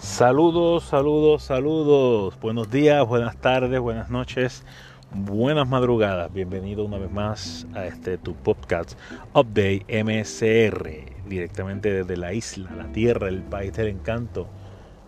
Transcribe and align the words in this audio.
Saludos, 0.00 0.84
saludos, 0.84 1.42
saludos. 1.42 2.40
Buenos 2.40 2.70
días, 2.70 3.06
buenas 3.06 3.36
tardes, 3.36 3.78
buenas 3.80 4.08
noches, 4.08 4.64
buenas 5.12 5.68
madrugadas. 5.68 6.32
Bienvenido 6.32 6.86
una 6.86 6.96
vez 6.96 7.10
más 7.10 7.66
a 7.74 7.84
este 7.84 8.16
tu 8.16 8.34
podcast 8.34 8.98
Update 9.34 9.84
MCR, 10.02 11.28
directamente 11.28 11.92
desde 11.92 12.16
la 12.16 12.32
isla, 12.32 12.70
la 12.74 12.90
tierra, 12.92 13.28
el 13.28 13.42
país 13.42 13.74
del 13.74 13.88
encanto, 13.88 14.46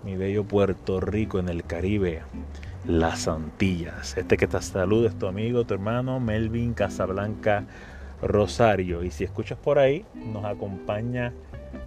mi 0.05 0.19
bello 0.19 0.45
Puerto 0.45 1.01
Rico 1.01 1.39
en 1.39 1.49
el 1.49 1.65
Caribe, 1.65 2.21
las 2.87 3.29
Antillas. 3.29 4.19
Este 4.19 4.37
que 4.37 4.47
te 4.47 4.61
saluda 4.61 5.09
es 5.09 5.19
tu 5.19 5.27
amigo, 5.27 5.65
tu 5.65 5.73
hermano 5.73 6.21
Melvin 6.21 6.75
Casablanca 6.75 7.65
Rosario. 8.23 9.03
Y 9.03 9.11
si 9.11 9.25
escuchas 9.25 9.59
por 9.59 9.79
ahí, 9.79 10.05
nos 10.15 10.45
acompaña 10.45 11.33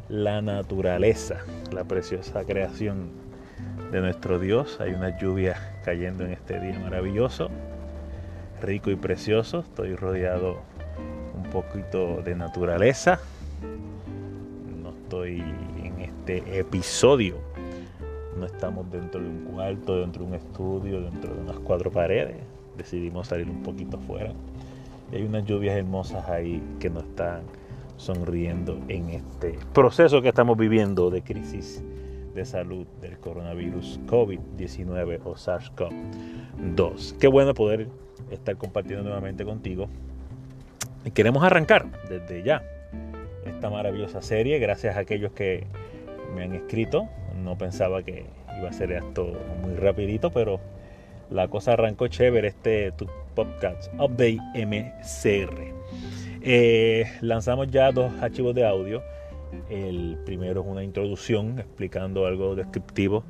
la 0.09 0.41
naturaleza, 0.41 1.37
la 1.71 1.83
preciosa 1.83 2.43
creación 2.43 3.09
de 3.91 4.01
nuestro 4.01 4.39
Dios. 4.39 4.79
Hay 4.79 4.91
una 4.91 5.17
lluvia 5.17 5.55
cayendo 5.83 6.25
en 6.25 6.33
este 6.33 6.59
día 6.59 6.77
maravilloso, 6.79 7.49
rico 8.61 8.91
y 8.91 8.95
precioso. 8.95 9.59
Estoy 9.59 9.95
rodeado 9.95 10.59
un 11.35 11.49
poquito 11.49 12.21
de 12.21 12.35
naturaleza. 12.35 13.19
No 14.83 14.89
estoy 14.89 15.41
en 15.83 16.01
este 16.01 16.59
episodio. 16.59 17.37
No 18.37 18.45
estamos 18.45 18.91
dentro 18.91 19.21
de 19.21 19.29
un 19.29 19.45
cuarto, 19.45 20.01
dentro 20.01 20.23
de 20.23 20.29
un 20.29 20.35
estudio, 20.35 21.01
dentro 21.01 21.33
de 21.33 21.41
unas 21.41 21.59
cuatro 21.59 21.89
paredes. 21.89 22.35
Decidimos 22.77 23.27
salir 23.27 23.49
un 23.49 23.63
poquito 23.63 23.97
afuera. 23.97 24.33
Hay 25.15 25.23
unas 25.23 25.45
lluvias 25.45 25.77
hermosas 25.77 26.27
ahí 26.27 26.61
que 26.77 26.89
nos 26.89 27.03
están 27.03 27.43
sonriendo 27.95 28.77
en 28.89 29.11
este 29.11 29.57
proceso 29.73 30.21
que 30.21 30.27
estamos 30.27 30.57
viviendo 30.57 31.09
de 31.09 31.21
crisis 31.21 31.81
de 32.33 32.43
salud 32.43 32.85
del 32.99 33.17
coronavirus 33.19 34.01
COVID-19 34.07 35.21
o 35.23 35.35
SARS-CoV-2. 35.35 37.17
Qué 37.17 37.27
bueno 37.27 37.53
poder 37.53 37.87
estar 38.29 38.57
compartiendo 38.57 39.05
nuevamente 39.05 39.45
contigo. 39.45 39.87
Y 41.05 41.11
queremos 41.11 41.45
arrancar 41.45 41.85
desde 42.09 42.43
ya 42.43 42.61
esta 43.45 43.69
maravillosa 43.69 44.21
serie, 44.21 44.59
gracias 44.59 44.97
a 44.97 44.99
aquellos 44.99 45.31
que 45.31 45.65
me 46.35 46.43
han 46.43 46.53
escrito. 46.53 47.07
No 47.41 47.57
pensaba 47.57 48.03
que 48.03 48.25
iba 48.59 48.67
a 48.67 48.73
ser 48.73 48.91
esto 48.91 49.31
muy 49.61 49.75
rapidito, 49.75 50.31
pero 50.31 50.59
la 51.29 51.47
cosa 51.47 51.71
arrancó 51.71 52.09
chévere 52.09 52.49
este 52.49 52.91
tu 52.91 53.07
podcast 53.35 53.93
Update 53.99 54.39
MCR. 54.55 55.73
Eh, 56.41 57.05
lanzamos 57.21 57.67
ya 57.69 57.91
dos 57.91 58.11
archivos 58.21 58.55
de 58.55 58.65
audio. 58.65 59.03
El 59.69 60.17
primero 60.25 60.61
es 60.61 60.67
una 60.67 60.83
introducción 60.83 61.59
explicando 61.59 62.25
algo 62.25 62.55
descriptivo 62.55 63.23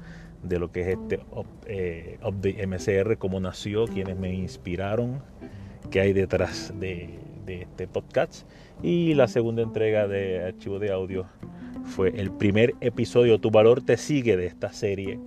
de 0.43 0.59
lo 0.59 0.71
que 0.71 0.81
es 0.81 0.87
este 0.99 1.19
eh, 1.65 2.19
Update 2.23 2.65
MCR, 2.67 3.17
cómo 3.17 3.39
nació, 3.39 3.87
quienes 3.87 4.17
me 4.17 4.33
inspiraron, 4.33 5.21
qué 5.89 6.01
hay 6.01 6.13
detrás 6.13 6.73
de, 6.79 7.19
de 7.45 7.63
este 7.63 7.87
podcast. 7.87 8.47
Y 8.83 9.13
la 9.15 9.27
segunda 9.27 9.63
entrega 9.63 10.07
de 10.07 10.43
archivo 10.45 10.79
de 10.79 10.91
audio 10.91 11.25
fue 11.85 12.09
el 12.19 12.31
primer 12.31 12.75
episodio, 12.81 13.39
Tu 13.39 13.51
valor 13.51 13.81
te 13.81 13.97
sigue, 13.97 14.37
de 14.37 14.45
esta 14.45 14.71
serie 14.73 15.19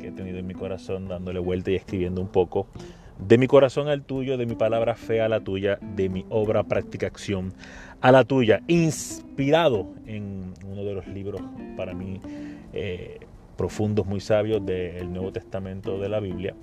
que 0.00 0.08
he 0.08 0.12
tenido 0.12 0.38
en 0.38 0.46
mi 0.46 0.54
corazón, 0.54 1.08
dándole 1.08 1.38
vuelta 1.38 1.70
y 1.70 1.76
escribiendo 1.76 2.20
un 2.20 2.28
poco 2.28 2.66
de 3.18 3.38
mi 3.38 3.46
corazón 3.46 3.88
al 3.88 4.02
tuyo, 4.02 4.36
de 4.36 4.46
mi 4.46 4.54
palabra 4.54 4.94
fe 4.94 5.20
a 5.20 5.28
la 5.28 5.40
tuya, 5.40 5.78
de 5.96 6.08
mi 6.08 6.24
obra 6.28 6.64
práctica 6.64 7.06
acción 7.06 7.52
a 8.00 8.12
la 8.12 8.24
tuya, 8.24 8.62
inspirado 8.68 9.88
en 10.06 10.54
uno 10.64 10.84
de 10.84 10.94
los 10.94 11.06
libros 11.08 11.42
para 11.76 11.94
mí 11.94 12.20
eh, 12.72 13.18
profundos, 13.56 14.06
muy 14.06 14.20
sabios 14.20 14.64
del 14.64 15.12
Nuevo 15.12 15.32
Testamento 15.32 15.98
de 15.98 16.08
la 16.08 16.20
Biblia, 16.20 16.54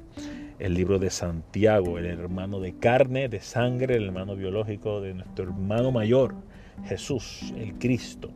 el 0.60 0.74
libro 0.74 0.98
de 0.98 1.10
Santiago, 1.10 1.98
el 1.98 2.06
hermano 2.06 2.62
de 2.62 2.74
carne, 2.78 3.28
de 3.28 3.42
sangre, 3.42 3.98
el 3.98 4.06
hermano 4.06 4.36
biológico 4.36 5.02
de 5.02 5.14
nuestro 5.14 5.44
hermano 5.44 5.92
mayor, 5.92 6.36
Jesús, 6.86 7.54
el 7.58 7.74
Cristo. 7.74 8.30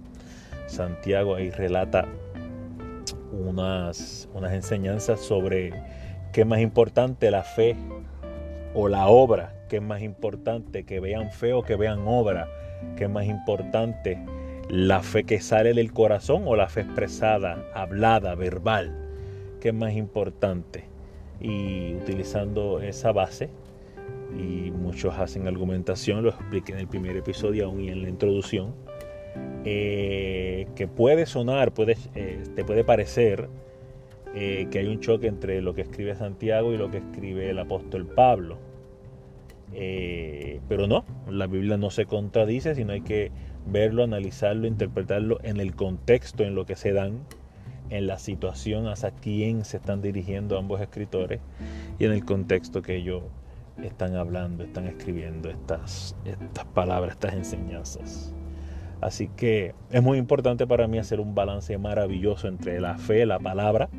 Santiago 0.67 1.35
ahí 1.35 1.49
relata 1.51 2.05
unas, 3.31 4.27
unas 4.33 4.53
enseñanzas 4.53 5.21
sobre 5.21 5.71
qué 6.33 6.41
es 6.41 6.47
más 6.47 6.59
importante, 6.59 7.31
la 7.31 7.43
fe 7.43 7.77
o 8.73 8.87
la 8.87 9.07
obra, 9.07 9.53
que 9.69 9.77
es 9.77 9.81
más 9.81 10.01
importante, 10.01 10.83
que 10.83 10.99
vean 10.99 11.31
fe 11.31 11.53
o 11.53 11.63
que 11.63 11.75
vean 11.75 12.01
obra, 12.05 12.47
que 12.95 13.05
es 13.05 13.09
más 13.09 13.25
importante, 13.25 14.19
la 14.69 15.01
fe 15.01 15.23
que 15.23 15.39
sale 15.39 15.73
del 15.73 15.91
corazón 15.93 16.43
o 16.45 16.55
la 16.55 16.69
fe 16.69 16.81
expresada, 16.81 17.65
hablada, 17.73 18.35
verbal, 18.35 18.95
que 19.59 19.69
es 19.69 19.73
más 19.73 19.93
importante. 19.93 20.85
Y 21.41 21.95
utilizando 21.95 22.81
esa 22.81 23.11
base, 23.11 23.49
y 24.37 24.71
muchos 24.71 25.17
hacen 25.17 25.47
argumentación, 25.47 26.23
lo 26.23 26.29
expliqué 26.29 26.73
en 26.73 26.79
el 26.79 26.87
primer 26.87 27.17
episodio 27.17 27.65
aún 27.65 27.81
y 27.81 27.89
en 27.89 28.03
la 28.03 28.09
introducción, 28.09 28.73
eh, 29.65 30.67
que 30.75 30.87
puede 30.87 31.25
sonar, 31.25 31.73
puede, 31.73 31.97
eh, 32.15 32.43
te 32.55 32.63
puede 32.63 32.83
parecer 32.83 33.49
eh, 34.35 34.67
que 34.69 34.79
hay 34.79 34.87
un 34.87 34.99
choque 34.99 35.27
entre 35.27 35.61
lo 35.61 35.73
que 35.73 35.81
escribe 35.81 36.15
Santiago 36.15 36.73
y 36.73 36.77
lo 36.77 36.91
que 36.91 36.97
escribe 36.97 37.49
el 37.49 37.59
apóstol 37.59 38.05
Pablo. 38.05 38.57
Eh, 39.73 40.59
pero 40.67 40.87
no, 40.87 41.05
la 41.29 41.47
Biblia 41.47 41.77
no 41.77 41.89
se 41.89 42.05
contradice, 42.05 42.75
sino 42.75 42.93
hay 42.93 43.01
que 43.01 43.31
verlo, 43.67 44.03
analizarlo, 44.03 44.67
interpretarlo 44.67 45.39
en 45.43 45.59
el 45.59 45.75
contexto 45.75 46.43
en 46.43 46.55
lo 46.55 46.65
que 46.65 46.75
se 46.75 46.91
dan, 46.91 47.19
en 47.89 48.07
la 48.07 48.19
situación 48.19 48.87
hacia 48.87 49.11
quién 49.11 49.65
se 49.65 49.77
están 49.77 50.01
dirigiendo 50.01 50.57
ambos 50.57 50.79
escritores 50.81 51.39
y 51.97 52.05
en 52.05 52.11
el 52.11 52.23
contexto 52.23 52.81
que 52.81 52.95
ellos 52.95 53.23
están 53.83 54.15
hablando, 54.15 54.63
están 54.63 54.87
escribiendo 54.87 55.49
estas, 55.49 56.15
estas 56.25 56.65
palabras, 56.65 57.13
estas 57.13 57.33
enseñanzas. 57.33 58.33
Así 59.01 59.29
que 59.29 59.73
es 59.91 60.03
muy 60.03 60.17
importante 60.17 60.67
para 60.67 60.87
mí 60.87 60.97
hacer 60.97 61.19
un 61.19 61.33
balance 61.33 61.77
maravilloso 61.77 62.47
entre 62.47 62.81
la 62.81 62.97
fe, 62.97 63.25
la 63.25 63.39
palabra, 63.39 63.89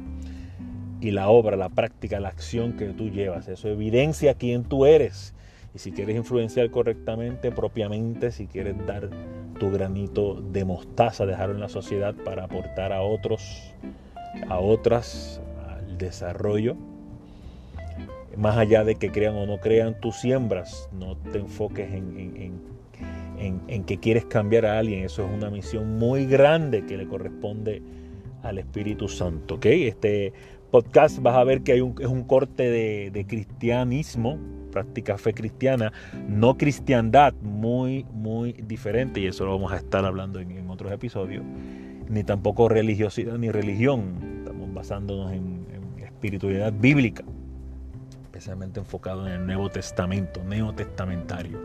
y 1.00 1.11
la 1.11 1.28
obra, 1.28 1.56
la 1.56 1.69
práctica, 1.69 2.21
la 2.21 2.28
acción 2.28 2.75
que 2.75 2.87
tú 2.88 3.11
llevas. 3.11 3.49
Eso 3.49 3.69
evidencia 3.69 4.34
quién 4.34 4.65
tú 4.65 4.87
eres. 4.87 5.34
Y 5.75 5.78
si 5.78 5.93
quieres 5.93 6.16
influenciar 6.16 6.71
correctamente, 6.71 7.53
propiamente, 7.53 8.33
si 8.33 8.47
quieres 8.47 8.75
dar 8.87 9.09
tu 9.59 9.71
granito 9.71 10.41
de 10.41 10.65
mostaza, 10.65 11.27
dejarlo 11.27 11.55
en 11.55 11.61
la 11.61 11.69
sociedad 11.69 12.15
para 12.25 12.44
aportar 12.44 12.93
a 12.93 13.03
otros, 13.03 13.72
a 14.49 14.59
otras, 14.59 15.41
al 15.69 15.97
desarrollo, 15.97 16.77
más 18.37 18.56
allá 18.56 18.84
de 18.84 18.97
que 18.97 19.11
crean 19.11 19.37
o 19.37 19.47
no 19.47 19.59
crean, 19.59 20.00
tú 20.00 20.12
siembras, 20.12 20.88
no 20.93 21.17
te 21.17 21.38
enfoques 21.38 21.93
en, 21.93 22.61
en, 23.69 23.84
que 23.84 23.99
quieres 23.99 24.25
cambiar 24.25 24.67
a 24.67 24.78
alguien, 24.78 25.05
eso 25.05 25.25
es 25.25 25.32
una 25.32 25.50
misión 25.50 25.99
muy 25.99 26.27
grande 26.27 26.84
que 26.87 26.97
le 26.97 27.06
corresponde 27.06 27.82
al 28.43 28.59
Espíritu 28.59 29.09
Santo. 29.09 29.56
¿ok? 29.56 29.67
Este 29.67 30.32
podcast 30.70 31.19
vas 31.20 31.36
a 31.36 31.44
ver 31.44 31.62
que 31.62 31.72
hay 31.72 31.81
un, 31.81 31.94
es 32.00 32.06
un 32.06 32.25
corte 32.25 32.70
de, 32.70 33.26
cristianismo, 33.26 34.38
práctica 34.72 35.19
fe 35.19 35.34
cristiana, 35.34 35.92
no 36.28 36.56
cristiandad, 36.56 37.34
muy, 37.42 38.06
muy 38.12 38.53
diferente, 38.53 39.20
y 39.20 39.26
eso 39.26 39.44
lo 39.44 39.53
vamos 39.53 39.72
a 39.72 39.76
estar 39.76 40.04
hablando 40.04 40.41
en, 40.41 40.70
otros 40.70 40.92
episodios, 40.92 41.44
ni 42.08 42.22
tampoco 42.22 42.69
religiosidad 42.69 43.36
ni 43.36 43.50
religión, 43.50 44.38
estamos 44.38 44.72
basándonos 44.72 45.32
en, 45.32 45.60
espiritualidad 45.98 46.70
bíblica, 46.70 47.25
especialmente 48.25 48.78
enfocado 48.78 49.26
en 49.26 49.32
el 49.32 49.47
Nuevo 49.47 49.70
Testamento, 49.70 50.44
neotestamentario. 50.44 51.58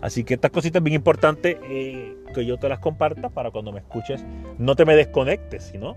Así 0.00 0.24
que 0.24 0.34
estas 0.34 0.50
cositas 0.50 0.82
bien 0.82 0.94
importantes 0.94 1.58
eh, 1.68 2.16
que 2.34 2.46
yo 2.46 2.56
te 2.56 2.70
las 2.70 2.78
comparta 2.78 3.28
para 3.28 3.50
cuando 3.50 3.72
me 3.72 3.80
escuches 3.80 4.24
no 4.56 4.74
te 4.74 4.86
me 4.86 4.96
desconectes, 4.96 5.64
sino 5.64 5.96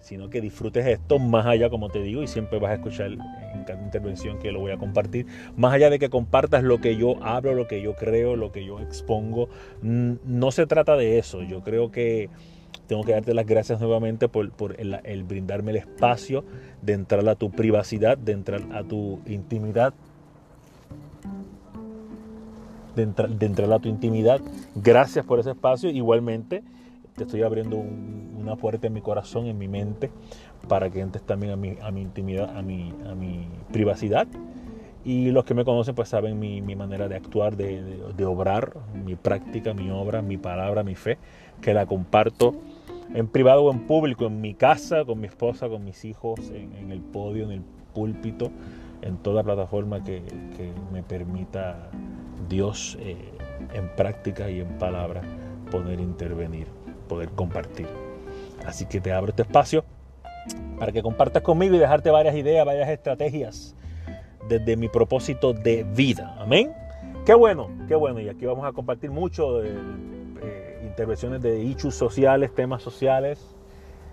sino 0.00 0.30
que 0.30 0.40
disfrutes 0.40 0.86
esto 0.86 1.18
más 1.18 1.46
allá, 1.46 1.70
como 1.70 1.90
te 1.90 2.02
digo, 2.02 2.22
y 2.22 2.26
siempre 2.26 2.58
vas 2.58 2.70
a 2.70 2.74
escuchar 2.74 3.12
en 3.12 3.64
cada 3.64 3.82
intervención 3.82 4.38
que 4.38 4.52
lo 4.52 4.60
voy 4.60 4.72
a 4.72 4.78
compartir, 4.78 5.26
más 5.56 5.72
allá 5.72 5.90
de 5.90 5.98
que 5.98 6.08
compartas 6.08 6.62
lo 6.62 6.80
que 6.80 6.96
yo 6.96 7.22
hablo, 7.22 7.54
lo 7.54 7.66
que 7.68 7.82
yo 7.82 7.94
creo, 7.94 8.36
lo 8.36 8.52
que 8.52 8.64
yo 8.64 8.80
expongo, 8.80 9.48
no 9.82 10.50
se 10.50 10.66
trata 10.66 10.96
de 10.96 11.18
eso, 11.18 11.42
yo 11.42 11.62
creo 11.62 11.90
que 11.90 12.30
tengo 12.86 13.04
que 13.04 13.12
darte 13.12 13.34
las 13.34 13.46
gracias 13.46 13.80
nuevamente 13.80 14.28
por, 14.28 14.50
el, 14.78 15.24
brindarme 15.24 15.72
el 15.72 15.76
espacio 15.76 16.42
de 16.80 16.94
entrar 16.94 17.28
a 17.28 17.34
tu 17.34 17.50
privacidad, 17.50 18.16
de 18.16 18.32
entrar 18.32 18.62
a 18.72 18.82
tu 18.82 19.20
intimidad, 19.26 19.92
de, 22.96 23.06
de 23.06 23.46
entrar 23.46 23.70
a 23.72 23.78
tu 23.78 23.90
intimidad. 23.90 24.40
Gracias 24.74 25.24
por 25.26 25.38
ese 25.38 25.50
espacio. 25.50 25.90
Igualmente, 25.90 26.62
te 27.14 27.24
estoy 27.24 27.42
abriendo 27.42 27.84
una 28.48 28.56
puerta 28.56 28.86
en 28.86 28.92
mi 28.92 29.00
corazón, 29.00 29.46
en 29.46 29.58
mi 29.58 29.68
mente, 29.68 30.10
para 30.68 30.90
que 30.90 31.00
entres 31.00 31.24
también 31.24 31.52
a 31.52 31.56
mi, 31.56 31.76
a 31.80 31.90
mi 31.90 32.02
intimidad, 32.02 32.56
a 32.56 32.62
mi, 32.62 32.92
a 33.08 33.14
mi 33.14 33.46
privacidad. 33.72 34.26
Y 35.04 35.30
los 35.30 35.44
que 35.44 35.54
me 35.54 35.64
conocen 35.64 35.94
pues 35.94 36.08
saben 36.08 36.38
mi, 36.38 36.60
mi 36.60 36.76
manera 36.76 37.08
de 37.08 37.16
actuar, 37.16 37.56
de, 37.56 37.82
de, 38.16 38.24
obrar, 38.24 38.74
mi 39.04 39.14
práctica, 39.14 39.72
mi 39.72 39.90
obra, 39.90 40.22
mi 40.22 40.36
palabra, 40.36 40.82
mi 40.82 40.94
fe, 40.94 41.18
que 41.62 41.72
la 41.72 41.86
comparto 41.86 42.54
en 43.14 43.28
privado 43.28 43.64
o 43.64 43.72
en 43.72 43.86
público, 43.86 44.26
en 44.26 44.40
mi 44.40 44.54
casa, 44.54 45.04
con 45.04 45.20
mi 45.20 45.26
esposa, 45.26 45.68
con 45.68 45.84
mis 45.84 46.04
hijos, 46.04 46.40
en, 46.50 46.90
el 46.90 47.00
podio, 47.00 47.44
en 47.44 47.52
el 47.52 47.62
púlpito, 47.94 48.50
en 49.02 49.16
toda 49.18 49.42
plataforma 49.42 50.02
que, 50.02 50.22
me 50.92 51.02
permita 51.02 51.88
Dios 52.48 52.98
eh, 53.00 53.16
en 53.72 53.88
práctica 53.96 54.50
y 54.50 54.60
en 54.60 54.78
palabra 54.78 55.22
poder 55.70 56.00
intervenir, 56.00 56.66
poder 57.08 57.30
compartir. 57.30 58.07
Así 58.68 58.84
que 58.84 59.00
te 59.00 59.12
abro 59.12 59.30
este 59.30 59.42
espacio 59.42 59.82
para 60.78 60.92
que 60.92 61.02
compartas 61.02 61.42
conmigo 61.42 61.74
y 61.74 61.78
dejarte 61.78 62.10
varias 62.10 62.36
ideas, 62.36 62.66
varias 62.66 62.90
estrategias 62.90 63.74
desde 64.46 64.76
mi 64.76 64.88
propósito 64.88 65.54
de 65.54 65.84
vida. 65.84 66.36
Amén. 66.38 66.70
Qué 67.24 67.32
bueno, 67.32 67.70
qué 67.88 67.94
bueno. 67.94 68.20
Y 68.20 68.28
aquí 68.28 68.44
vamos 68.44 68.66
a 68.66 68.72
compartir 68.72 69.10
mucho 69.10 69.60
de 69.60 69.70
eh, 69.70 70.82
intervenciones 70.86 71.40
de 71.40 71.62
issues 71.62 71.94
sociales, 71.94 72.54
temas 72.54 72.82
sociales, 72.82 73.38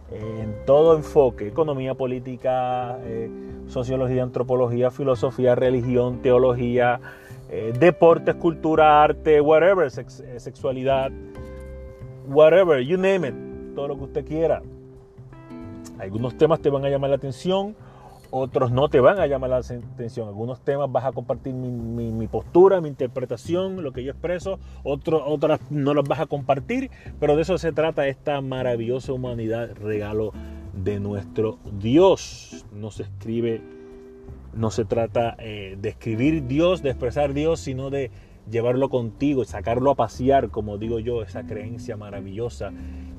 en 0.10 0.56
todo 0.66 0.96
enfoque, 0.96 1.48
economía, 1.48 1.94
política, 1.94 2.98
eh, 3.04 3.30
sociología, 3.68 4.24
antropología, 4.24 4.90
filosofía, 4.90 5.56
religión, 5.56 6.22
teología, 6.22 7.02
eh, 7.50 7.74
deportes, 7.78 8.36
cultura, 8.36 9.04
arte, 9.04 9.42
whatever, 9.42 9.92
sexualidad, 9.92 11.12
whatever, 12.28 12.80
you 12.80 12.98
name 12.98 13.28
it, 13.28 13.45
todo 13.76 13.90
lo 13.90 13.98
que 13.98 14.04
usted 14.06 14.26
quiera. 14.26 14.64
Algunos 16.00 16.38
temas 16.38 16.62
te 16.62 16.70
van 16.70 16.86
a 16.86 16.90
llamar 16.90 17.10
la 17.12 17.16
atención, 17.18 17.76
otros 18.32 18.72
no 18.72 18.90
te 18.90 19.00
van 19.00 19.20
a 19.20 19.28
llamar 19.28 19.50
la 19.52 19.58
atención. 19.58 20.28
Algunos 20.28 20.60
temas 20.62 20.92
vas 20.92 21.06
a 21.06 21.12
compartir 21.12 21.54
mi, 21.54 22.28
postura, 22.28 22.82
mi 22.82 22.90
interpretación, 22.90 23.84
lo 23.84 23.92
que 23.92 24.04
yo 24.04 24.12
expreso, 24.12 24.60
otros 24.84 25.22
otras 25.26 25.60
no 25.70 25.94
los 25.94 26.08
vas 26.08 26.20
a 26.20 26.26
compartir, 26.26 26.90
pero 27.20 27.36
de 27.36 27.44
eso 27.44 27.58
se 27.58 27.72
trata 27.72 28.08
esta 28.08 28.42
maravillosa 28.42 29.14
humanidad, 29.14 29.70
regalo 29.76 30.32
de 30.74 31.00
nuestro 31.00 31.60
Dios. 31.80 32.66
No 32.74 32.92
se 32.92 33.04
escribe, 33.04 33.62
no 34.54 34.70
se 34.70 34.84
trata 34.84 35.36
eh, 35.40 35.78
de 35.80 35.90
escribir 35.90 36.48
Dios, 36.48 36.82
de 36.82 36.90
expresar 36.90 37.34
Dios, 37.34 37.62
sino 37.62 37.90
de 37.90 38.12
llevarlo 38.50 38.90
contigo, 38.90 39.46
sacarlo 39.46 39.92
a 39.92 39.96
pasear, 39.96 40.50
como 40.50 40.78
digo 40.78 41.00
yo, 41.00 41.24
esa 41.24 41.44
creencia 41.44 41.96
maravillosa 41.96 42.72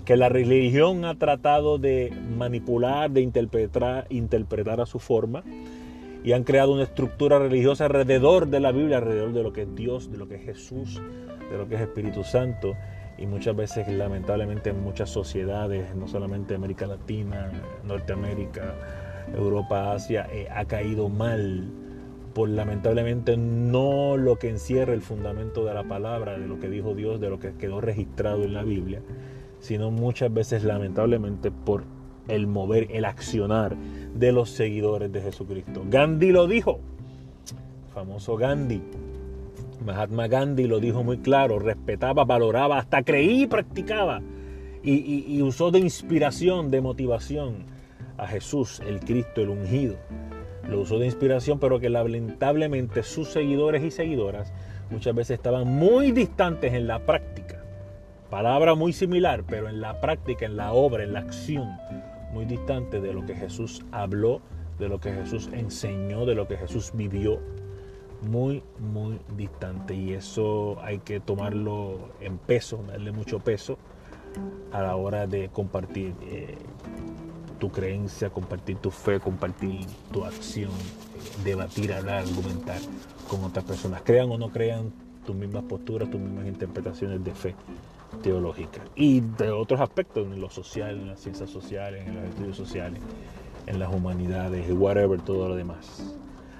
que 0.06 0.16
la 0.16 0.28
religión 0.28 1.04
ha 1.04 1.18
tratado 1.18 1.78
de 1.78 2.12
manipular, 2.38 3.10
de 3.10 3.22
interpretar, 3.22 4.06
interpretar 4.08 4.80
a 4.80 4.86
su 4.86 5.00
forma 5.00 5.42
y 6.22 6.32
han 6.32 6.44
creado 6.44 6.72
una 6.72 6.84
estructura 6.84 7.40
religiosa 7.40 7.86
alrededor 7.86 8.46
de 8.46 8.60
la 8.60 8.70
Biblia, 8.70 8.98
alrededor 8.98 9.32
de 9.32 9.42
lo 9.42 9.52
que 9.52 9.62
es 9.62 9.74
Dios, 9.74 10.10
de 10.10 10.18
lo 10.18 10.28
que 10.28 10.36
es 10.36 10.44
Jesús, 10.44 11.02
de 11.50 11.58
lo 11.58 11.68
que 11.68 11.74
es 11.74 11.80
Espíritu 11.80 12.22
Santo. 12.22 12.74
Y 13.18 13.26
muchas 13.26 13.56
veces, 13.56 13.88
lamentablemente, 13.88 14.70
en 14.70 14.80
muchas 14.80 15.10
sociedades, 15.10 15.94
no 15.96 16.06
solamente 16.06 16.54
América 16.54 16.86
Latina, 16.86 17.50
Norteamérica, 17.84 18.74
Europa, 19.36 19.92
Asia, 19.92 20.28
eh, 20.32 20.46
ha 20.54 20.66
caído 20.66 21.08
mal 21.08 21.68
por 22.32 22.48
lamentablemente 22.48 23.36
no 23.36 24.16
lo 24.16 24.36
que 24.36 24.50
encierra 24.50 24.92
el 24.92 25.00
fundamento 25.00 25.64
de 25.64 25.74
la 25.74 25.82
palabra, 25.82 26.38
de 26.38 26.46
lo 26.46 26.60
que 26.60 26.68
dijo 26.68 26.94
Dios, 26.94 27.20
de 27.20 27.30
lo 27.30 27.40
que 27.40 27.54
quedó 27.54 27.80
registrado 27.80 28.44
en 28.44 28.52
la 28.52 28.62
Biblia, 28.62 29.00
sino 29.66 29.90
muchas 29.90 30.32
veces 30.32 30.64
lamentablemente 30.64 31.50
por 31.50 31.84
el 32.28 32.46
mover, 32.46 32.88
el 32.90 33.04
accionar 33.04 33.76
de 34.14 34.32
los 34.32 34.50
seguidores 34.50 35.12
de 35.12 35.20
Jesucristo. 35.20 35.84
Gandhi 35.88 36.32
lo 36.32 36.46
dijo, 36.46 36.80
famoso 37.92 38.36
Gandhi. 38.36 38.82
Mahatma 39.84 40.26
Gandhi 40.26 40.66
lo 40.66 40.80
dijo 40.80 41.04
muy 41.04 41.18
claro, 41.18 41.58
respetaba, 41.58 42.24
valoraba, 42.24 42.78
hasta 42.78 43.02
creía 43.02 43.42
y 43.42 43.46
practicaba. 43.46 44.22
Y, 44.82 45.24
y 45.26 45.42
usó 45.42 45.70
de 45.70 45.80
inspiración, 45.80 46.70
de 46.70 46.80
motivación 46.80 47.64
a 48.16 48.26
Jesús, 48.28 48.80
el 48.86 49.00
Cristo, 49.00 49.40
el 49.40 49.50
ungido 49.50 49.96
lo 50.68 50.80
usó 50.80 50.98
de 50.98 51.06
inspiración, 51.06 51.58
pero 51.58 51.78
que 51.78 51.88
lamentablemente 51.88 53.02
sus 53.02 53.28
seguidores 53.28 53.82
y 53.82 53.90
seguidoras 53.90 54.52
muchas 54.90 55.14
veces 55.14 55.36
estaban 55.36 55.66
muy 55.66 56.12
distantes 56.12 56.74
en 56.74 56.86
la 56.86 56.98
práctica. 57.00 57.55
Palabra 58.30 58.74
muy 58.74 58.92
similar, 58.92 59.44
pero 59.46 59.68
en 59.68 59.80
la 59.80 60.00
práctica, 60.00 60.46
en 60.46 60.56
la 60.56 60.72
obra, 60.72 61.04
en 61.04 61.12
la 61.12 61.20
acción, 61.20 61.78
muy 62.32 62.44
distante 62.44 63.00
de 63.00 63.12
lo 63.12 63.24
que 63.24 63.36
Jesús 63.36 63.84
habló, 63.92 64.40
de 64.80 64.88
lo 64.88 64.98
que 64.98 65.12
Jesús 65.12 65.48
enseñó, 65.52 66.26
de 66.26 66.34
lo 66.34 66.48
que 66.48 66.56
Jesús 66.56 66.90
vivió. 66.92 67.38
Muy, 68.22 68.64
muy 68.80 69.20
distante. 69.36 69.94
Y 69.94 70.12
eso 70.12 70.76
hay 70.82 70.98
que 70.98 71.20
tomarlo 71.20 72.10
en 72.20 72.38
peso, 72.38 72.82
darle 72.88 73.12
mucho 73.12 73.38
peso 73.38 73.78
a 74.72 74.82
la 74.82 74.96
hora 74.96 75.28
de 75.28 75.48
compartir 75.50 76.12
eh, 76.22 76.56
tu 77.60 77.70
creencia, 77.70 78.30
compartir 78.30 78.78
tu 78.78 78.90
fe, 78.90 79.20
compartir 79.20 79.86
tu 80.12 80.24
acción, 80.24 80.72
debatir, 81.44 81.92
hablar, 81.92 82.24
argumentar 82.24 82.80
con 83.28 83.44
otras 83.44 83.64
personas. 83.64 84.02
Crean 84.02 84.32
o 84.32 84.36
no 84.36 84.50
crean 84.50 84.92
tus 85.24 85.36
mismas 85.36 85.62
posturas, 85.62 86.10
tus 86.10 86.20
mismas 86.20 86.46
interpretaciones 86.46 87.22
de 87.22 87.32
fe 87.32 87.54
Y 88.94 89.20
de 89.20 89.50
otros 89.50 89.80
aspectos, 89.80 90.26
en 90.26 90.40
lo 90.40 90.50
social, 90.50 90.90
en 90.90 91.08
las 91.08 91.20
ciencias 91.20 91.50
sociales, 91.50 92.06
en 92.06 92.14
los 92.14 92.24
estudios 92.24 92.56
sociales, 92.56 93.00
en 93.66 93.78
las 93.78 93.92
humanidades, 93.92 94.66
whatever, 94.70 95.20
todo 95.20 95.48
lo 95.48 95.56
demás. 95.56 96.14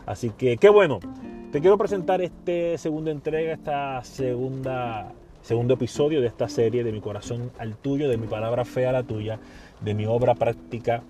Así 0.07 0.31
que 0.31 0.57
qué 0.57 0.69
bueno. 0.69 1.01
Te 1.53 1.61
quiero 1.61 1.79
presentar 1.79 2.21
esta 2.21 2.77
segunda 2.77 3.11
entrega, 3.11 3.53
esta 3.53 4.03
segunda 4.05 5.13
segundo 5.47 5.75
episodio 5.75 6.21
de 6.21 6.27
esta 6.27 6.49
serie 6.49 6.83
de 6.83 6.91
mi 6.91 7.01
corazón 7.01 7.53
al 7.61 7.77
tuyo, 7.77 8.09
de 8.09 8.17
mi 8.17 8.27
palabra 8.27 8.65
fe 8.65 8.89
a 8.89 8.91
la 8.93 9.05
tuya, 9.05 9.39
de 9.81 9.95
mi 9.95 10.05
obra 10.05 10.35
práctica, 10.35 11.05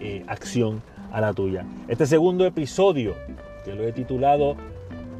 eh, 0.00 0.24
acción 0.26 0.82
a 1.12 1.20
la 1.20 1.32
tuya. 1.32 1.64
Este 1.86 2.04
segundo 2.06 2.44
episodio, 2.46 3.14
que 3.64 3.76
lo 3.76 3.84
he 3.84 3.92
titulado 3.92 4.56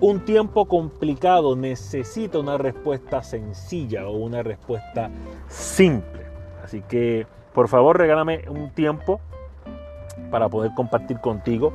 Un 0.00 0.24
tiempo 0.24 0.66
complicado 0.66 1.56
necesita 1.56 2.38
una 2.38 2.56
respuesta 2.56 3.22
sencilla 3.22 4.06
o 4.06 4.12
una 4.12 4.44
respuesta 4.44 5.10
simple. 5.48 6.26
Así 6.62 6.82
que, 6.82 7.26
por 7.52 7.66
favor, 7.66 7.98
regálame 7.98 8.44
un 8.48 8.70
tiempo 8.70 9.20
para 10.30 10.48
poder 10.48 10.70
compartir 10.76 11.18
contigo 11.18 11.72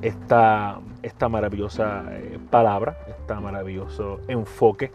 esta, 0.00 0.80
esta 1.02 1.28
maravillosa 1.28 2.04
eh, 2.12 2.38
palabra, 2.50 2.96
este 3.06 3.34
maravilloso 3.34 4.20
enfoque 4.28 4.90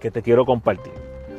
que 0.00 0.10
te 0.10 0.22
quiero 0.22 0.46
compartir. 0.46 0.92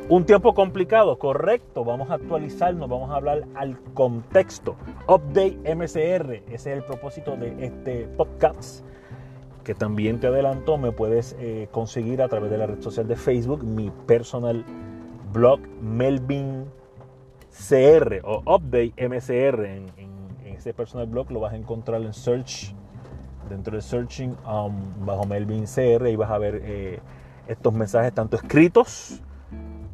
Un 0.08 0.24
tiempo 0.24 0.54
complicado, 0.54 1.18
correcto. 1.18 1.84
Vamos 1.84 2.10
a 2.10 2.14
actualizarnos, 2.14 2.88
vamos 2.88 3.10
a 3.10 3.16
hablar 3.16 3.44
al 3.54 3.78
contexto. 3.94 4.76
Update 5.08 5.58
MCR, 5.74 6.44
ese 6.46 6.54
es 6.54 6.66
el 6.66 6.84
propósito 6.84 7.36
de 7.36 7.64
este 7.64 8.06
podcast. 8.16 8.84
Que 9.64 9.74
también 9.74 10.20
te 10.20 10.26
adelanto, 10.26 10.76
me 10.76 10.92
puedes 10.92 11.36
eh, 11.38 11.68
conseguir 11.72 12.22
a 12.22 12.28
través 12.28 12.50
de 12.50 12.58
la 12.58 12.66
red 12.66 12.80
social 12.82 13.08
de 13.08 13.16
Facebook, 13.16 13.64
mi 13.64 13.90
personal 14.06 14.64
blog 15.32 15.60
Melvin 15.82 16.66
CR 17.50 18.20
o 18.24 18.40
Update 18.40 18.92
MCR. 18.98 19.64
En, 19.64 20.14
ese 20.44 20.72
personal 20.72 21.06
blog 21.06 21.30
lo 21.30 21.40
vas 21.40 21.52
a 21.52 21.56
encontrar 21.56 22.00
en 22.02 22.14
search, 22.14 22.74
dentro 23.50 23.74
de 23.74 23.82
searching 23.82 24.36
um, 24.46 25.04
bajo 25.04 25.26
Melvin 25.26 25.64
CR 25.64 26.08
y 26.08 26.16
vas 26.16 26.30
a 26.30 26.38
ver 26.38 26.60
eh, 26.64 27.00
estos 27.48 27.74
mensajes 27.74 28.14
tanto 28.14 28.36
escritos 28.36 29.20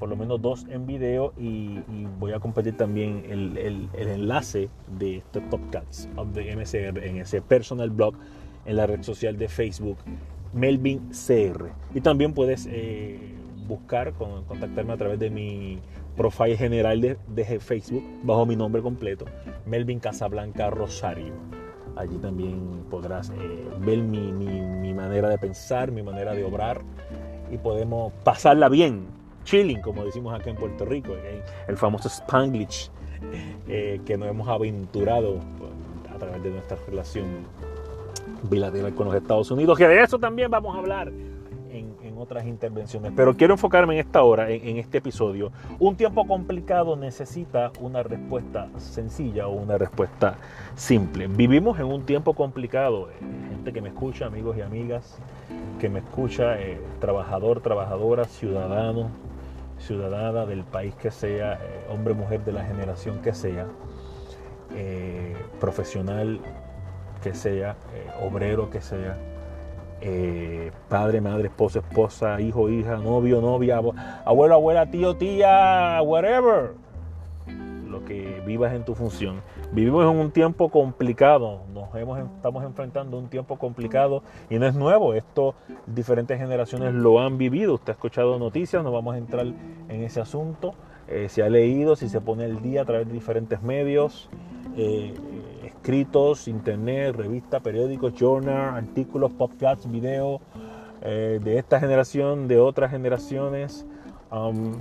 por 0.00 0.08
lo 0.08 0.16
menos 0.16 0.40
dos 0.40 0.66
en 0.70 0.86
video 0.86 1.34
y, 1.36 1.78
voy 2.18 2.32
a 2.32 2.40
compartir 2.40 2.76
también 2.76 3.22
el, 3.28 3.88
enlace 3.94 4.70
de 4.98 5.18
este 5.18 5.42
podcast 5.42 6.06
de 6.34 6.56
MCR 6.56 7.04
en 7.04 7.18
ese 7.18 7.42
personal 7.42 7.90
blog 7.90 8.14
en 8.64 8.76
la 8.76 8.86
red 8.86 9.02
social 9.02 9.36
de 9.36 9.48
Facebook 9.48 9.98
Melvin 10.52 11.10
CR 11.10 11.70
y 11.94 12.00
también 12.00 12.34
puedes 12.34 12.66
eh, 12.70 13.34
buscar 13.66 14.12
contactarme 14.14 14.92
a 14.92 14.96
través 14.96 15.18
de 15.18 15.30
mi 15.30 15.78
profile 16.16 16.56
general 16.56 17.00
de, 17.00 17.60
Facebook 17.60 18.04
bajo 18.22 18.46
mi 18.46 18.56
nombre 18.56 18.82
completo 18.82 19.24
Melvin 19.66 20.00
Casablanca 20.00 20.70
Rosario. 20.70 21.32
Allí 21.96 22.16
también 22.18 22.84
podrás 22.90 23.30
eh, 23.30 23.34
ver 23.80 23.98
mi, 23.98 24.32
mi 24.32 24.94
manera 24.94 25.28
de 25.28 25.38
pensar 25.38 25.90
mi 25.90 26.02
manera 26.02 26.34
de 26.34 26.44
obrar 26.44 26.82
y 27.50 27.58
podemos 27.58 28.12
pasarla 28.24 28.68
bien 28.68 29.20
chilling, 29.44 29.80
como 29.80 30.04
decimos 30.04 30.38
acá 30.38 30.50
en 30.50 30.56
Puerto 30.56 30.84
Rico, 30.84 31.12
el 31.66 31.76
famoso 31.76 32.08
Spanglish 32.08 32.90
eh, 33.68 34.00
que 34.04 34.16
nos 34.16 34.28
hemos 34.28 34.48
aventurado 34.48 35.40
a 36.14 36.18
través 36.18 36.42
de 36.42 36.50
nuestra 36.50 36.76
relación 36.86 37.26
bilateral 38.48 38.94
con 38.94 39.06
los 39.06 39.14
Estados 39.14 39.50
Unidos, 39.50 39.76
que 39.78 39.88
de 39.88 40.02
eso 40.02 40.18
también 40.18 40.50
vamos 40.50 40.74
a 40.74 40.78
hablar 40.78 41.12
en, 41.72 41.90
otras 42.20 42.44
intervenciones. 42.44 43.12
Pero 43.16 43.34
quiero 43.34 43.54
enfocarme 43.54 43.94
en 43.94 44.00
esta 44.00 44.22
hora, 44.22 44.50
en, 44.50 44.76
este 44.76 44.98
episodio. 44.98 45.52
Un 45.78 45.96
tiempo 45.96 46.26
complicado 46.26 46.94
necesita 46.94 47.72
una 47.80 48.02
respuesta 48.02 48.68
sencilla 48.76 49.46
o 49.46 49.52
una 49.52 49.78
respuesta 49.78 50.36
simple. 50.74 51.28
Vivimos 51.28 51.78
en 51.78 51.86
un 51.86 52.04
tiempo 52.04 52.34
complicado, 52.34 53.08
gente 53.48 53.72
que 53.72 53.80
me 53.80 53.88
escucha, 53.88 54.26
amigos 54.26 54.58
y 54.58 54.60
amigas, 54.60 55.18
que 55.78 55.88
me 55.88 56.00
escucha, 56.00 56.60
eh, 56.60 56.78
trabajador, 57.00 57.60
trabajadora, 57.60 58.24
ciudadano, 58.24 59.08
ciudadana 59.78 60.44
del 60.44 60.64
país 60.64 60.94
que 60.96 61.10
sea, 61.10 61.54
eh, 61.54 61.86
hombre, 61.88 62.12
mujer 62.12 62.44
de 62.44 62.52
la 62.52 62.64
generación 62.64 63.22
que 63.22 63.32
sea, 63.32 63.66
eh, 64.74 65.34
profesional 65.58 66.40
que 67.20 67.34
sea, 67.34 67.76
obrero 68.22 68.70
que 68.70 68.80
sea, 68.80 69.16
padre, 70.88 71.20
madre, 71.20 71.48
esposa, 71.48 71.80
esposa, 71.80 72.40
hijo, 72.40 72.68
hija, 72.68 72.96
novio, 72.96 73.40
novia, 73.40 73.80
abuelo, 74.24 74.54
abuela, 74.54 74.90
tío, 74.90 75.16
tía, 75.16 76.00
whatever. 76.02 76.72
Lo 77.88 78.04
que 78.04 78.40
vivas 78.46 78.72
en 78.72 78.84
tu 78.84 78.94
función. 78.94 79.42
Vivimos 79.72 80.02
en 80.04 80.18
un 80.18 80.32
tiempo 80.32 80.68
complicado, 80.68 81.60
nos 81.72 81.94
hemos, 81.94 82.18
estamos 82.18 82.64
enfrentando 82.64 83.16
un 83.16 83.28
tiempo 83.28 83.56
complicado 83.56 84.24
y 84.48 84.58
no 84.58 84.66
es 84.66 84.74
nuevo, 84.74 85.14
esto 85.14 85.54
diferentes 85.86 86.38
generaciones 86.38 86.92
lo 86.92 87.20
han 87.20 87.38
vivido, 87.38 87.74
usted 87.74 87.90
ha 87.90 87.92
escuchado 87.92 88.36
noticias, 88.38 88.82
no 88.82 88.90
vamos 88.90 89.14
a 89.14 89.18
entrar 89.18 89.46
en 89.46 90.02
ese 90.02 90.20
asunto, 90.20 90.74
eh, 91.06 91.28
se 91.28 91.44
ha 91.44 91.48
leído, 91.48 91.94
si 91.94 92.08
se 92.08 92.20
pone 92.20 92.46
el 92.46 92.62
día 92.62 92.82
a 92.82 92.84
través 92.84 93.06
de 93.06 93.12
diferentes 93.12 93.62
medios, 93.62 94.28
eh, 94.76 95.14
escritos, 95.80 96.46
internet, 96.46 97.16
revistas, 97.16 97.60
periódicos, 97.62 98.14
journal, 98.14 98.76
artículos, 98.76 99.32
podcasts, 99.32 99.90
videos 99.90 100.40
eh, 101.02 101.40
de 101.42 101.58
esta 101.58 101.80
generación, 101.80 102.48
de 102.48 102.58
otras 102.58 102.90
generaciones. 102.90 103.86
Um, 104.30 104.72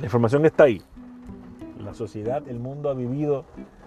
la 0.00 0.04
información 0.04 0.44
está 0.46 0.64
ahí 0.64 0.82
la 1.84 1.94
sociedad, 1.94 2.42
el 2.48 2.58
mundo 2.58 2.88
ha 2.88 2.94
vivido 2.94 3.44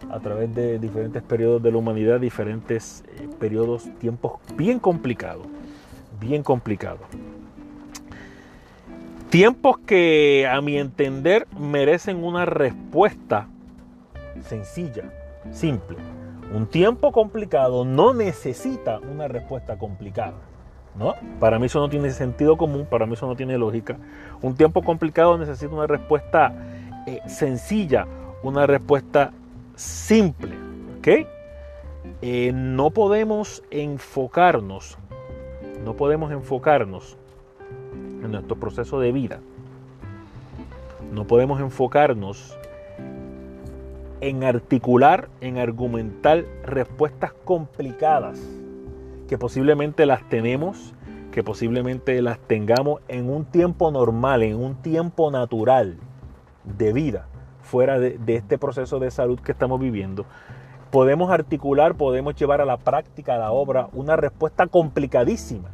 a 0.10 0.20
través 0.20 0.54
de 0.54 0.80
diferentes 0.80 1.24
periodos 1.24 1.62
de 1.64 1.72
la 1.72 1.78
humanidad, 1.78 2.20
diferentes 2.20 3.04
eh, 3.08 3.28
periodos, 3.40 3.90
tiempos 4.00 4.40
bien 4.56 4.80
complicados, 4.80 5.48
bien 6.20 6.44
complicados. 6.44 7.02
Tiempos 9.30 9.80
que 9.80 10.48
a 10.50 10.62
mi 10.62 10.78
entender 10.78 11.48
merecen 11.60 12.24
una 12.24 12.46
respuesta 12.46 13.50
sencilla, 14.42 15.12
simple. 15.51 15.98
Un 16.54 16.68
tiempo 16.68 17.12
complicado 17.12 17.84
no 17.84 18.13
necesita 18.13 19.00
una 19.00 19.27
respuesta 19.27 19.77
complicada. 19.77 20.36
¿No? 20.96 21.13
Para 21.39 21.60
mí 21.60 21.68
eso 21.68 21.80
no 21.80 21.89
tiene 21.89 22.10
sentido 22.10 22.58
común, 22.58 22.88
para 22.89 23.06
mí 23.06 23.13
eso 23.13 23.27
no 23.27 23.36
tiene 23.36 23.56
lógica. 23.60 23.98
Un 24.42 24.56
tiempo 24.56 24.82
complicado 24.82 25.38
necesita 25.38 25.72
una 25.75 25.86
respuesta 25.86 26.51
eh, 27.06 27.20
sencilla, 27.27 28.08
una 28.42 28.66
respuesta 28.66 29.32
simple. 29.75 30.56
¿Ok? 30.98 31.08
Eh, 32.22 32.51
no 32.51 32.89
podemos 32.89 33.63
enfocarnos, 33.70 34.98
no 35.86 35.94
podemos 35.96 36.32
enfocarnos 36.32 37.16
en 37.94 38.32
nuestro 38.32 38.56
proceso 38.56 39.00
de 39.00 39.12
vida. 39.12 39.39
No 41.12 41.25
podemos 41.25 41.60
enfocarnos 41.62 42.58
en 44.22 44.44
articular, 44.44 45.30
en 45.42 45.58
argumentar 45.58 46.46
respuestas 46.64 47.34
complicadas 47.46 48.40
que 49.28 49.38
posiblemente 49.38 50.06
las 50.06 50.28
tenemos, 50.30 50.94
que 51.32 51.44
posiblemente 51.44 52.22
las 52.22 52.40
tengamos 52.40 53.02
en 53.08 53.30
un 53.30 53.46
tiempo 53.46 53.92
normal, 53.92 54.44
en 54.44 54.56
un 54.56 54.76
tiempo 54.82 55.30
natural 55.30 55.98
de 56.64 56.94
vida 56.94 57.28
fuera 57.62 58.00
de, 58.00 58.18
este 58.28 58.58
proceso 58.58 59.00
de 59.00 59.12
salud 59.12 59.40
que 59.40 59.52
estamos 59.52 59.80
viviendo, 59.80 60.26
podemos 60.90 61.30
articular, 61.30 61.96
podemos 61.96 62.36
llevar 62.36 62.62
a 62.62 62.66
la 62.66 62.78
práctica, 62.78 63.36
a 63.36 63.38
la 63.38 63.52
obra, 63.52 63.90
una 63.94 64.16
respuesta 64.16 64.68
complicadísima 64.68 65.70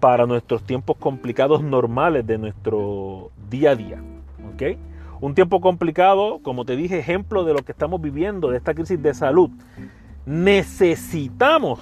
para 0.00 0.26
nuestros 0.26 0.64
tiempos 0.64 0.96
complicados 0.96 1.62
normales 1.62 2.26
de 2.26 2.38
nuestro 2.38 3.30
día 3.48 3.70
a 3.70 3.76
día. 3.76 4.02
¿okay? 4.52 4.76
Un 5.22 5.36
tiempo 5.36 5.60
complicado, 5.60 6.40
como 6.42 6.64
te 6.64 6.74
dije, 6.74 6.98
ejemplo 6.98 7.44
de 7.44 7.52
lo 7.52 7.60
que 7.60 7.70
estamos 7.70 8.00
viviendo, 8.00 8.50
de 8.50 8.56
esta 8.56 8.74
crisis 8.74 9.00
de 9.00 9.14
salud. 9.14 9.50
Necesitamos 10.26 11.78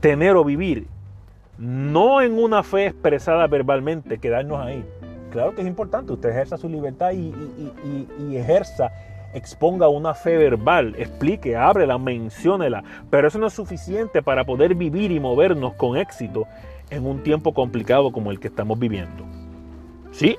tener 0.00 0.36
o 0.36 0.44
vivir 0.44 0.86
no 1.56 2.20
en 2.20 2.38
una 2.38 2.62
fe 2.62 2.88
expresada 2.88 3.46
verbalmente, 3.46 4.18
quedarnos 4.18 4.60
ahí. 4.60 4.84
Claro 5.30 5.54
que 5.54 5.62
es 5.62 5.66
importante, 5.66 6.12
usted 6.12 6.28
ejerza 6.28 6.58
su 6.58 6.68
libertad 6.68 7.12
y, 7.12 8.36
ejerza, 8.36 8.92
exponga 9.32 9.88
una 9.88 10.12
fe 10.12 10.36
verbal, 10.36 10.94
explique, 10.98 11.56
ábrela, 11.56 11.96
menciónela, 11.96 12.84
pero 13.08 13.28
eso 13.28 13.38
no 13.38 13.46
es 13.46 13.54
suficiente 13.54 14.22
para 14.22 14.44
poder 14.44 14.74
vivir 14.74 15.10
y 15.10 15.20
movernos 15.20 15.72
con 15.72 15.96
éxito 15.96 16.46
en 16.90 17.06
un 17.06 17.22
tiempo 17.22 17.54
complicado 17.54 18.12
como 18.12 18.30
el 18.30 18.38
que 18.38 18.48
estamos 18.48 18.78
viviendo. 18.78 19.24
Sí, 20.10 20.36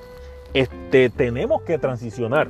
este, 0.53 1.09
tenemos 1.09 1.61
que 1.63 1.77
transicionar 1.77 2.47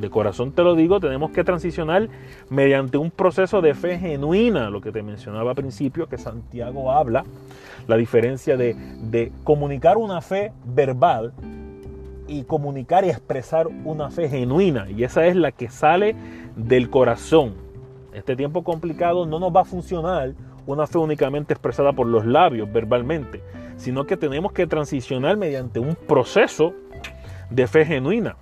de 0.00 0.08
corazón 0.08 0.52
te 0.52 0.62
lo 0.62 0.74
digo, 0.74 1.00
tenemos 1.00 1.30
que 1.30 1.44
transicionar 1.44 2.08
mediante 2.48 2.96
un 2.96 3.10
proceso 3.10 3.60
de 3.60 3.74
fe 3.74 3.98
genuina, 3.98 4.70
lo 4.70 4.80
que 4.80 4.92
te 4.92 5.02
mencionaba 5.02 5.50
al 5.50 5.56
principio, 5.56 6.08
que 6.08 6.18
Santiago 6.18 6.92
habla, 6.92 7.24
la 7.86 7.96
diferencia 7.96 8.56
de, 8.56 8.74
de 8.74 9.32
comunicar 9.44 9.98
una 9.98 10.20
fe 10.20 10.52
verbal 10.64 11.32
y 12.28 12.44
comunicar 12.44 13.04
y 13.04 13.10
expresar 13.10 13.66
una 13.84 14.10
fe 14.10 14.28
genuina. 14.28 14.88
Y 14.90 15.02
esa 15.04 15.26
es 15.26 15.36
la 15.36 15.52
que 15.52 15.68
sale 15.68 16.14
del 16.56 16.88
corazón. 16.88 17.54
Este 18.12 18.36
tiempo 18.36 18.62
complicado 18.62 19.26
no 19.26 19.38
nos 19.38 19.54
va 19.54 19.62
a 19.62 19.64
funcionar 19.64 20.34
una 20.66 20.86
fe 20.86 20.98
únicamente 20.98 21.52
expresada 21.52 21.92
por 21.92 22.06
los 22.06 22.24
labios, 22.24 22.72
verbalmente, 22.72 23.42
sino 23.76 24.06
que 24.06 24.16
tenemos 24.16 24.52
que 24.52 24.66
transicionar 24.66 25.36
mediante 25.36 25.80
un 25.80 25.96
proceso 25.96 26.74
de 27.50 27.66
fe 27.66 27.84
genuina. 27.84 28.36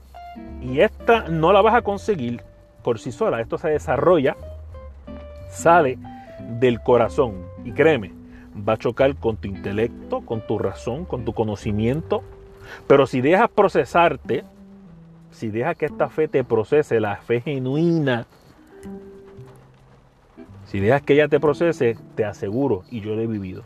Y 0.62 0.80
esta 0.80 1.28
no 1.28 1.52
la 1.52 1.62
vas 1.62 1.74
a 1.74 1.82
conseguir 1.82 2.42
por 2.82 2.98
sí 2.98 3.12
sola. 3.12 3.40
Esto 3.40 3.58
se 3.58 3.68
desarrolla, 3.68 4.36
sale 5.50 5.98
del 6.60 6.80
corazón. 6.80 7.34
Y 7.64 7.72
créeme, 7.72 8.12
va 8.66 8.74
a 8.74 8.78
chocar 8.78 9.14
con 9.16 9.36
tu 9.36 9.48
intelecto, 9.48 10.20
con 10.20 10.46
tu 10.46 10.58
razón, 10.58 11.04
con 11.04 11.24
tu 11.24 11.32
conocimiento. 11.32 12.22
Pero 12.86 13.06
si 13.06 13.20
dejas 13.20 13.50
procesarte, 13.50 14.44
si 15.30 15.48
dejas 15.48 15.76
que 15.76 15.86
esta 15.86 16.08
fe 16.08 16.28
te 16.28 16.44
procese, 16.44 17.00
la 17.00 17.16
fe 17.16 17.40
genuina, 17.40 18.26
si 20.66 20.80
dejas 20.80 21.02
que 21.02 21.14
ella 21.14 21.28
te 21.28 21.40
procese, 21.40 21.96
te 22.14 22.24
aseguro, 22.24 22.84
y 22.90 23.00
yo 23.00 23.14
lo 23.14 23.22
he 23.22 23.26
vivido, 23.26 23.64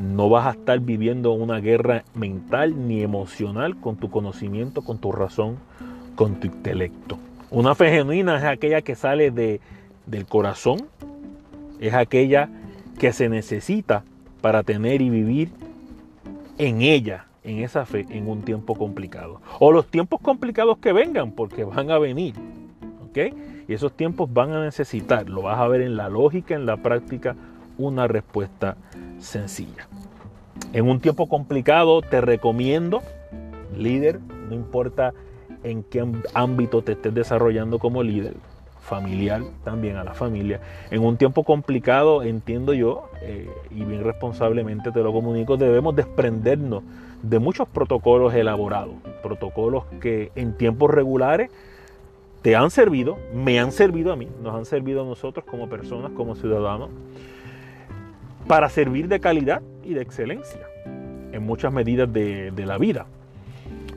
no 0.00 0.28
vas 0.28 0.46
a 0.46 0.50
estar 0.50 0.80
viviendo 0.80 1.32
una 1.32 1.60
guerra 1.60 2.04
mental 2.14 2.88
ni 2.88 3.02
emocional 3.02 3.76
con 3.80 3.96
tu 3.96 4.10
conocimiento, 4.10 4.82
con 4.82 4.98
tu 4.98 5.12
razón, 5.12 5.56
con 6.14 6.40
tu 6.40 6.46
intelecto. 6.48 7.18
Una 7.50 7.74
fe 7.74 7.90
genuina 7.90 8.36
es 8.38 8.44
aquella 8.44 8.82
que 8.82 8.94
sale 8.94 9.30
de, 9.30 9.60
del 10.06 10.26
corazón, 10.26 10.88
es 11.80 11.94
aquella 11.94 12.48
que 12.98 13.12
se 13.12 13.28
necesita 13.28 14.04
para 14.40 14.62
tener 14.62 15.02
y 15.02 15.10
vivir 15.10 15.50
en 16.58 16.82
ella, 16.82 17.26
en 17.44 17.58
esa 17.58 17.86
fe, 17.86 18.06
en 18.10 18.28
un 18.28 18.42
tiempo 18.42 18.74
complicado. 18.74 19.40
O 19.60 19.72
los 19.72 19.86
tiempos 19.86 20.20
complicados 20.20 20.78
que 20.78 20.92
vengan, 20.92 21.30
porque 21.32 21.64
van 21.64 21.90
a 21.90 21.98
venir. 21.98 22.34
Y 23.68 23.72
esos 23.72 23.96
tiempos 23.96 24.32
van 24.32 24.52
a 24.52 24.62
necesitar, 24.62 25.28
lo 25.28 25.42
vas 25.42 25.58
a 25.58 25.66
ver 25.68 25.80
en 25.80 25.96
la 25.96 26.08
lógica, 26.08 26.54
en 26.54 26.66
la 26.66 26.76
práctica, 26.76 27.34
una 27.78 28.06
respuesta 28.06 28.76
sencilla. 29.18 29.88
En 30.72 30.88
un 30.88 31.00
tiempo 31.00 31.28
complicado 31.28 32.02
te 32.02 32.20
recomiendo, 32.20 33.02
líder, 33.76 34.20
no 34.48 34.54
importa 34.54 35.12
en 35.62 35.82
qué 35.82 36.06
ámbito 36.34 36.82
te 36.82 36.92
estés 36.92 37.14
desarrollando 37.14 37.78
como 37.78 38.02
líder, 38.02 38.34
familiar 38.80 39.42
también 39.64 39.96
a 39.96 40.04
la 40.04 40.14
familia. 40.14 40.60
En 40.90 41.04
un 41.04 41.16
tiempo 41.16 41.44
complicado, 41.44 42.22
entiendo 42.22 42.72
yo, 42.72 43.10
eh, 43.22 43.48
y 43.70 43.84
bien 43.84 44.04
responsablemente 44.04 44.92
te 44.92 45.00
lo 45.00 45.12
comunico, 45.12 45.56
debemos 45.56 45.96
desprendernos 45.96 46.82
de 47.22 47.38
muchos 47.38 47.68
protocolos 47.68 48.34
elaborados, 48.34 48.94
protocolos 49.22 49.84
que 50.00 50.30
en 50.36 50.56
tiempos 50.56 50.90
regulares 50.90 51.50
te 52.42 52.54
han 52.54 52.70
servido, 52.70 53.18
me 53.34 53.58
han 53.58 53.72
servido 53.72 54.12
a 54.12 54.16
mí, 54.16 54.28
nos 54.42 54.54
han 54.54 54.64
servido 54.64 55.02
a 55.02 55.04
nosotros 55.04 55.44
como 55.44 55.68
personas, 55.68 56.12
como 56.12 56.36
ciudadanos, 56.36 56.90
para 58.46 58.68
servir 58.68 59.08
de 59.08 59.20
calidad 59.20 59.62
y 59.82 59.94
de 59.94 60.02
excelencia 60.02 60.60
en 61.32 61.44
muchas 61.44 61.72
medidas 61.72 62.12
de 62.12 62.64
la 62.66 62.78
vida. 62.78 63.06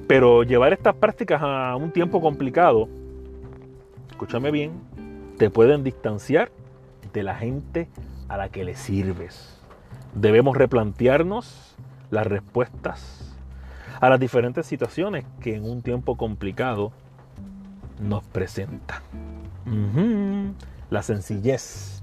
Pero 0.08 0.44
llevar 0.44 0.74
estas 0.74 0.96
prácticas 0.96 1.42
a 1.44 1.76
un 1.76 1.92
tiempo 1.92 2.20
complicado, 2.20 2.90
escúchame 4.10 4.50
bien, 4.52 4.72
te 5.38 5.50
pueden 5.50 5.84
distanciar 5.84 6.52
de 7.14 7.24
la 7.24 7.36
gente 7.36 7.88
a 8.28 8.38
la 8.38 8.50
que 8.50 8.64
le 8.64 8.76
sirves. 8.76 9.60
Debemos 10.16 10.58
replantearnos 10.58 11.76
las 12.10 12.26
respuestas 12.26 13.36
a 14.02 14.10
las 14.10 14.20
diferentes 14.20 14.66
situaciones 14.66 15.26
que 15.42 15.56
en 15.56 15.64
un 15.64 15.82
tiempo 15.84 16.18
complicado 16.18 16.92
nos 18.02 18.24
presentan. 18.24 19.02
La 20.90 21.04
sencillez, 21.04 21.99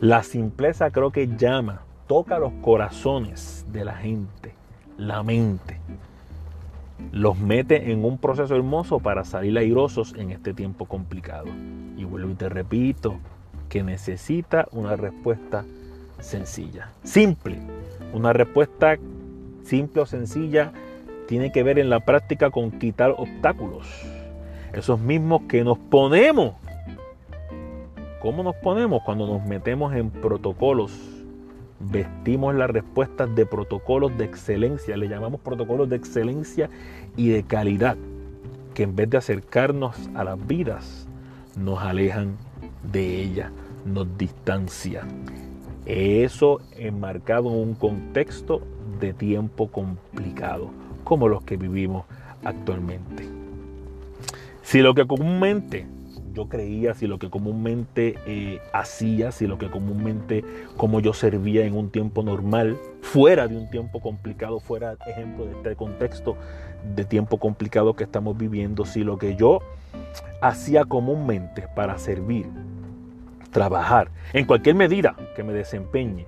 la 0.00 0.22
simpleza 0.22 0.90
creo 0.90 1.10
que 1.10 1.28
llama, 1.36 1.82
toca 2.06 2.38
los 2.38 2.52
corazones 2.62 3.64
de 3.72 3.84
la 3.84 3.94
gente 3.94 4.56
la 4.98 5.22
mente. 5.22 5.78
Los 7.12 7.38
mete 7.38 7.92
en 7.92 8.04
un 8.04 8.18
proceso 8.18 8.54
hermoso 8.56 9.00
para 9.00 9.24
salir 9.24 9.56
airosos 9.58 10.14
en 10.16 10.30
este 10.30 10.54
tiempo 10.54 10.86
complicado. 10.86 11.46
Y 11.96 12.04
vuelvo 12.04 12.30
y 12.30 12.34
te 12.34 12.48
repito 12.48 13.18
que 13.68 13.82
necesita 13.82 14.66
una 14.72 14.96
respuesta 14.96 15.64
sencilla, 16.20 16.90
simple. 17.04 17.58
Una 18.12 18.32
respuesta 18.32 18.96
simple 19.64 20.02
o 20.02 20.06
sencilla 20.06 20.72
tiene 21.28 21.52
que 21.52 21.62
ver 21.62 21.78
en 21.78 21.90
la 21.90 22.00
práctica 22.00 22.50
con 22.50 22.70
quitar 22.70 23.14
obstáculos. 23.16 23.86
Esos 24.72 24.98
mismos 25.00 25.42
que 25.48 25.64
nos 25.64 25.78
ponemos. 25.78 26.54
¿Cómo 28.20 28.42
nos 28.42 28.56
ponemos? 28.56 29.02
Cuando 29.04 29.26
nos 29.26 29.44
metemos 29.46 29.94
en 29.94 30.10
protocolos. 30.10 30.92
Vestimos 31.78 32.54
las 32.54 32.70
respuestas 32.70 33.34
de 33.34 33.44
protocolos 33.44 34.16
de 34.16 34.24
excelencia. 34.24 34.96
Le 34.96 35.08
llamamos 35.08 35.40
protocolos 35.40 35.88
de 35.90 35.96
excelencia 35.96 36.70
y 37.16 37.28
de 37.28 37.42
calidad. 37.42 37.96
Que 38.74 38.84
en 38.84 38.96
vez 38.96 39.10
de 39.10 39.18
acercarnos 39.18 39.96
a 40.14 40.24
las 40.24 40.46
vidas, 40.46 41.06
nos 41.56 41.80
alejan 41.80 42.36
de 42.90 43.22
ellas, 43.22 43.50
nos 43.84 44.06
distancian. 44.16 45.08
Eso 45.84 46.60
enmarcado 46.76 47.50
en 47.50 47.56
un 47.56 47.74
contexto 47.74 48.62
de 48.98 49.12
tiempo 49.12 49.68
complicado, 49.68 50.70
como 51.04 51.28
los 51.28 51.42
que 51.42 51.56
vivimos 51.56 52.04
actualmente. 52.44 53.28
Si 54.62 54.80
lo 54.80 54.94
que 54.94 55.06
comúnmente 55.06 55.86
yo 56.36 56.50
creía, 56.50 56.92
si 56.92 57.06
lo 57.06 57.18
que 57.18 57.30
comúnmente 57.30 58.14
eh, 58.26 58.60
hacía, 58.74 59.32
si 59.32 59.46
lo 59.46 59.56
que 59.56 59.70
comúnmente 59.70 60.44
como 60.76 61.00
yo 61.00 61.14
servía 61.14 61.64
en 61.64 61.74
un 61.74 61.88
tiempo 61.88 62.22
normal, 62.22 62.76
fuera 63.00 63.48
de 63.48 63.56
un 63.56 63.70
tiempo 63.70 64.00
complicado, 64.00 64.60
fuera 64.60 64.96
ejemplo 65.06 65.46
de 65.46 65.52
este 65.52 65.76
contexto 65.76 66.36
de 66.94 67.06
tiempo 67.06 67.38
complicado 67.38 67.94
que 67.94 68.04
estamos 68.04 68.36
viviendo, 68.36 68.84
si 68.84 69.02
lo 69.02 69.16
que 69.16 69.34
yo 69.34 69.60
hacía 70.42 70.84
comúnmente 70.84 71.68
para 71.74 71.96
servir, 71.96 72.46
trabajar, 73.50 74.10
en 74.34 74.44
cualquier 74.44 74.76
medida 74.76 75.16
que 75.34 75.42
me 75.42 75.54
desempeñe, 75.54 76.26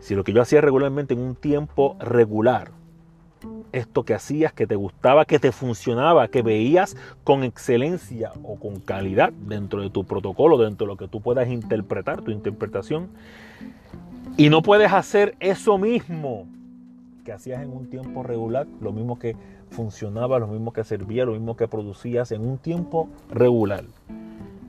si 0.00 0.14
lo 0.14 0.24
que 0.24 0.32
yo 0.32 0.40
hacía 0.40 0.62
regularmente 0.62 1.12
en 1.12 1.20
un 1.20 1.34
tiempo 1.34 1.98
regular, 2.00 2.70
esto 3.74 4.04
que 4.04 4.14
hacías, 4.14 4.52
que 4.52 4.66
te 4.66 4.76
gustaba, 4.76 5.24
que 5.24 5.38
te 5.38 5.52
funcionaba, 5.52 6.28
que 6.28 6.42
veías 6.42 6.96
con 7.24 7.42
excelencia 7.42 8.32
o 8.42 8.56
con 8.56 8.80
calidad 8.80 9.32
dentro 9.32 9.82
de 9.82 9.90
tu 9.90 10.04
protocolo, 10.04 10.58
dentro 10.58 10.86
de 10.86 10.92
lo 10.92 10.96
que 10.96 11.08
tú 11.08 11.20
puedas 11.20 11.48
interpretar, 11.48 12.22
tu 12.22 12.30
interpretación, 12.30 13.08
y 14.36 14.48
no 14.48 14.62
puedes 14.62 14.92
hacer 14.92 15.36
eso 15.40 15.78
mismo 15.78 16.46
que 17.24 17.32
hacías 17.32 17.62
en 17.62 17.70
un 17.70 17.88
tiempo 17.88 18.22
regular, 18.22 18.66
lo 18.80 18.92
mismo 18.92 19.18
que 19.18 19.36
funcionaba, 19.70 20.38
lo 20.38 20.46
mismo 20.46 20.72
que 20.72 20.84
servía, 20.84 21.24
lo 21.24 21.32
mismo 21.32 21.56
que 21.56 21.68
producías 21.68 22.32
en 22.32 22.42
un 22.42 22.58
tiempo 22.58 23.08
regular. 23.30 23.84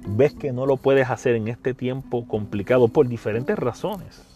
Ves 0.08 0.34
que 0.34 0.52
no 0.52 0.66
lo 0.66 0.78
puedes 0.78 1.10
hacer 1.10 1.36
en 1.36 1.48
este 1.48 1.74
tiempo 1.74 2.28
complicado 2.28 2.88
por 2.88 3.08
diferentes 3.08 3.58
razones 3.58 4.35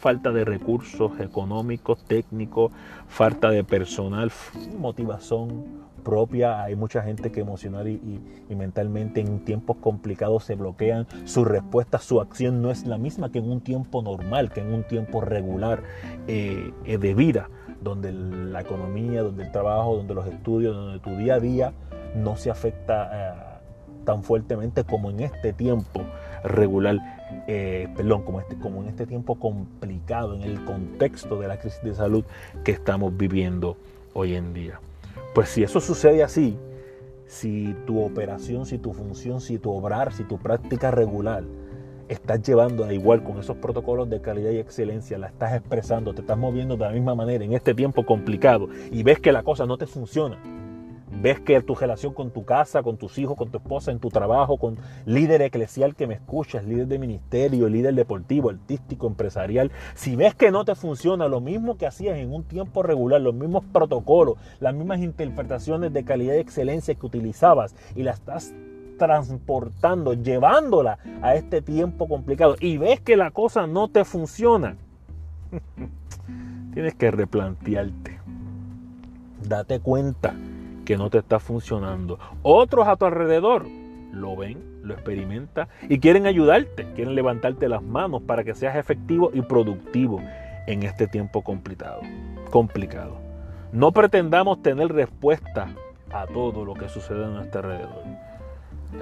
falta 0.00 0.32
de 0.32 0.44
recursos 0.44 1.18
económicos, 1.20 2.04
técnicos, 2.04 2.72
falta 3.08 3.50
de 3.50 3.64
personal, 3.64 4.30
motivación 4.78 5.86
propia. 6.06 6.62
Hay 6.62 6.76
mucha 6.76 7.02
gente 7.02 7.32
que 7.32 7.40
emocional 7.40 7.88
y, 7.88 8.20
mentalmente 8.54 9.20
en 9.20 9.40
tiempos 9.44 9.76
complicados 9.78 10.44
se 10.44 10.54
bloquean. 10.54 11.06
Su 11.24 11.44
respuesta, 11.44 11.98
su 11.98 12.20
acción 12.20 12.62
no 12.62 12.70
es 12.70 12.86
la 12.86 12.96
misma 12.96 13.32
que 13.32 13.38
en 13.38 13.50
un 13.50 13.60
tiempo 13.60 14.02
normal, 14.02 14.52
que 14.52 14.60
en 14.60 14.72
un 14.72 14.84
tiempo 14.84 15.20
regular 15.20 15.82
eh, 16.28 16.72
eh, 16.84 16.98
de 16.98 17.14
vida, 17.14 17.50
donde 17.82 18.12
la 18.12 18.60
economía, 18.60 19.22
donde 19.22 19.44
el 19.44 19.50
trabajo, 19.50 19.96
donde 19.96 20.14
los 20.14 20.28
estudios, 20.28 20.76
donde 20.76 21.00
tu 21.00 21.16
día 21.16 21.34
a 21.34 21.40
día 21.40 21.72
no 22.14 22.36
se 22.36 22.50
afecta 22.50 23.10
eh, 23.12 23.56
tan 24.04 24.22
fuertemente 24.22 24.84
como 24.84 25.10
en 25.10 25.20
este 25.20 25.52
tiempo 25.52 26.02
regular, 26.44 27.15
eh, 27.46 27.88
perdón, 27.96 28.22
como, 28.22 28.40
este, 28.40 28.56
como 28.56 28.82
en 28.82 28.88
este 28.88 29.06
tiempo 29.06 29.36
complicado, 29.36 30.34
en 30.34 30.42
el 30.42 30.64
contexto 30.64 31.38
de 31.40 31.48
la 31.48 31.58
crisis 31.58 31.82
de 31.82 31.94
salud 31.94 32.24
que 32.64 32.72
estamos 32.72 33.16
viviendo 33.16 33.76
hoy 34.14 34.34
en 34.34 34.52
día. 34.54 34.80
Pues 35.34 35.48
si 35.50 35.62
eso 35.62 35.80
sucede 35.80 36.22
así, 36.22 36.56
si 37.26 37.74
tu 37.86 38.02
operación, 38.02 38.66
si 38.66 38.78
tu 38.78 38.92
función, 38.92 39.40
si 39.40 39.58
tu 39.58 39.70
obrar, 39.70 40.12
si 40.12 40.24
tu 40.24 40.38
práctica 40.38 40.90
regular 40.90 41.44
estás 42.08 42.40
llevando 42.42 42.84
a 42.84 42.92
igual 42.92 43.24
con 43.24 43.38
esos 43.38 43.56
protocolos 43.56 44.08
de 44.08 44.20
calidad 44.20 44.50
y 44.50 44.58
excelencia, 44.58 45.18
la 45.18 45.26
estás 45.26 45.54
expresando, 45.54 46.14
te 46.14 46.20
estás 46.20 46.38
moviendo 46.38 46.76
de 46.76 46.84
la 46.84 46.92
misma 46.92 47.14
manera 47.14 47.44
en 47.44 47.52
este 47.52 47.74
tiempo 47.74 48.06
complicado 48.06 48.68
y 48.92 49.02
ves 49.02 49.18
que 49.18 49.32
la 49.32 49.42
cosa 49.42 49.66
no 49.66 49.76
te 49.76 49.86
funciona, 49.86 50.38
ves 51.20 51.40
que 51.40 51.60
tu 51.62 51.74
relación 51.74 52.12
con 52.12 52.30
tu 52.30 52.44
casa, 52.44 52.82
con 52.82 52.96
tus 52.96 53.18
hijos, 53.18 53.36
con 53.36 53.50
tu 53.50 53.58
esposa, 53.58 53.90
en 53.90 53.98
tu 53.98 54.08
trabajo, 54.10 54.58
con 54.58 54.78
líder 55.04 55.42
eclesial 55.42 55.94
que 55.94 56.06
me 56.06 56.14
escuchas, 56.14 56.64
líder 56.64 56.86
de 56.86 56.98
ministerio, 56.98 57.68
líder 57.68 57.94
deportivo, 57.94 58.50
artístico, 58.50 59.06
empresarial, 59.06 59.70
si 59.94 60.16
ves 60.16 60.34
que 60.34 60.50
no 60.50 60.64
te 60.64 60.74
funciona 60.74 61.28
lo 61.28 61.40
mismo 61.40 61.76
que 61.76 61.86
hacías 61.86 62.18
en 62.18 62.32
un 62.32 62.44
tiempo 62.44 62.82
regular, 62.82 63.20
los 63.20 63.34
mismos 63.34 63.64
protocolos, 63.72 64.36
las 64.60 64.74
mismas 64.74 65.00
interpretaciones 65.00 65.92
de 65.92 66.04
calidad 66.04 66.34
y 66.34 66.38
excelencia 66.38 66.94
que 66.94 67.06
utilizabas 67.06 67.74
y 67.94 68.02
la 68.02 68.12
estás 68.12 68.54
transportando, 68.98 70.14
llevándola 70.14 70.98
a 71.22 71.34
este 71.34 71.60
tiempo 71.60 72.08
complicado 72.08 72.56
y 72.60 72.78
ves 72.78 73.00
que 73.00 73.16
la 73.16 73.30
cosa 73.30 73.66
no 73.66 73.88
te 73.88 74.04
funciona, 74.04 74.76
tienes 76.74 76.94
que 76.94 77.10
replantearte. 77.10 78.16
Date 79.42 79.80
cuenta 79.80 80.34
que 80.86 80.96
no 80.96 81.10
te 81.10 81.18
está 81.18 81.38
funcionando. 81.38 82.18
Otros 82.42 82.88
a 82.88 82.96
tu 82.96 83.04
alrededor 83.04 83.66
lo 84.12 84.36
ven, 84.36 84.80
lo 84.82 84.94
experimentan 84.94 85.68
y 85.88 85.98
quieren 85.98 86.26
ayudarte, 86.26 86.86
quieren 86.94 87.14
levantarte 87.14 87.68
las 87.68 87.82
manos 87.82 88.22
para 88.22 88.44
que 88.44 88.54
seas 88.54 88.76
efectivo 88.76 89.30
y 89.34 89.42
productivo 89.42 90.22
en 90.66 90.84
este 90.84 91.06
tiempo 91.06 91.42
complicado. 91.42 92.00
complicado. 92.50 93.18
No 93.72 93.92
pretendamos 93.92 94.62
tener 94.62 94.92
respuesta 94.92 95.68
a 96.12 96.26
todo 96.26 96.64
lo 96.64 96.74
que 96.74 96.88
sucede 96.88 97.24
a 97.24 97.28
nuestro 97.28 97.60
alrededor. 97.60 98.04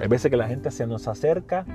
Hay 0.01 0.07
veces 0.07 0.31
que 0.31 0.37
la 0.37 0.47
gente 0.47 0.71
se 0.71 0.87
nos 0.87 1.07
acerca 1.07 1.65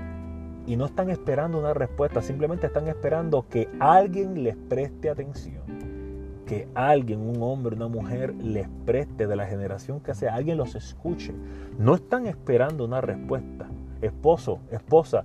y 0.66 0.76
no 0.76 0.86
están 0.86 1.08
esperando 1.08 1.58
una 1.58 1.72
respuesta, 1.72 2.20
simplemente 2.20 2.66
están 2.66 2.88
esperando 2.88 3.46
que 3.48 3.68
alguien 3.78 4.42
les 4.42 4.56
preste 4.56 5.08
atención 5.08 5.89
que 6.50 6.66
alguien, 6.74 7.20
un 7.20 7.40
hombre, 7.44 7.76
una 7.76 7.86
mujer, 7.86 8.34
les 8.34 8.66
preste 8.84 9.28
de 9.28 9.36
la 9.36 9.46
generación 9.46 10.00
que 10.00 10.16
sea, 10.16 10.34
alguien 10.34 10.56
los 10.56 10.74
escuche. 10.74 11.32
No 11.78 11.94
están 11.94 12.26
esperando 12.26 12.84
una 12.84 13.00
respuesta. 13.00 13.68
Esposo, 14.02 14.58
esposa, 14.72 15.22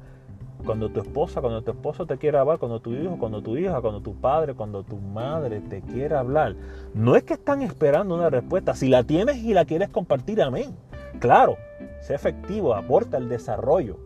cuando 0.63 0.91
tu 0.91 0.99
esposa, 0.99 1.41
cuando 1.41 1.63
tu 1.63 1.71
esposo 1.71 2.05
te 2.05 2.19
quiera 2.19 2.41
hablar, 2.41 2.59
cuando 2.59 2.79
tu 2.79 2.93
hijo, 2.93 3.17
cuando 3.17 3.41
tu 3.41 3.57
hija, 3.57 3.81
cuando 3.81 4.01
tu 4.01 4.13
padre, 4.13 4.53
cuando 4.53 4.83
tu 4.83 4.97
madre 4.97 5.61
te 5.61 5.81
quiera 5.81 6.19
hablar, 6.19 6.55
no 6.93 7.15
es 7.15 7.23
que 7.23 7.33
están 7.33 7.63
esperando 7.63 8.13
una 8.13 8.29
respuesta. 8.29 8.75
Si 8.75 8.87
la 8.87 9.03
tienes 9.03 9.37
y 9.37 9.55
la 9.55 9.65
quieres 9.65 9.89
compartir, 9.89 10.43
amén. 10.43 10.75
Claro, 11.17 11.57
sé 12.01 12.13
efectivo, 12.13 12.75
aporta 12.75 13.17
el 13.17 13.29
desarrollo 13.29 13.97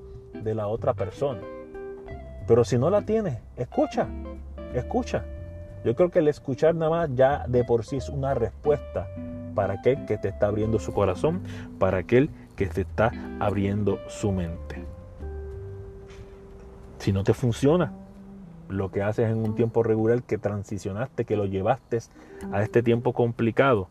de 0.42 0.56
la 0.56 0.68
otra 0.68 0.94
persona. 0.94 1.42
Pero 2.48 2.64
si 2.64 2.78
no 2.78 2.90
la 2.90 3.02
tienes, 3.02 3.40
escucha, 3.58 4.08
escucha. 4.74 5.26
Yo 5.84 5.96
creo 5.96 6.10
que 6.10 6.20
el 6.20 6.28
escuchar 6.28 6.76
nada 6.76 6.92
más 6.92 7.10
ya 7.16 7.46
de 7.48 7.64
por 7.64 7.86
sí 7.86 7.98
es 7.98 8.10
una 8.10 8.34
respuesta 8.34 9.08
para 9.56 9.76
aquel 9.76 10.06
que 10.06 10.18
te 10.18 10.30
está 10.30 10.48
abriendo 10.48 10.80
su 10.80 10.94
corazón, 10.94 11.42
para 11.80 12.00
aquel 12.00 12.30
que 12.56 12.68
te 12.68 12.82
está 12.82 13.12
abriendo 13.40 14.00
su 14.08 14.32
mente. 14.32 14.84
Si 17.00 17.14
no 17.14 17.24
te 17.24 17.34
funciona 17.34 17.94
lo 18.68 18.92
que 18.92 19.02
haces 19.02 19.30
en 19.30 19.38
un 19.38 19.56
tiempo 19.56 19.84
regular, 19.84 20.22
que 20.24 20.38
transicionaste, 20.38 21.26
que 21.26 21.36
lo 21.36 21.46
llevaste 21.46 22.00
a 22.52 22.62
este 22.62 22.84
tiempo 22.84 23.14
complicado, 23.14 23.88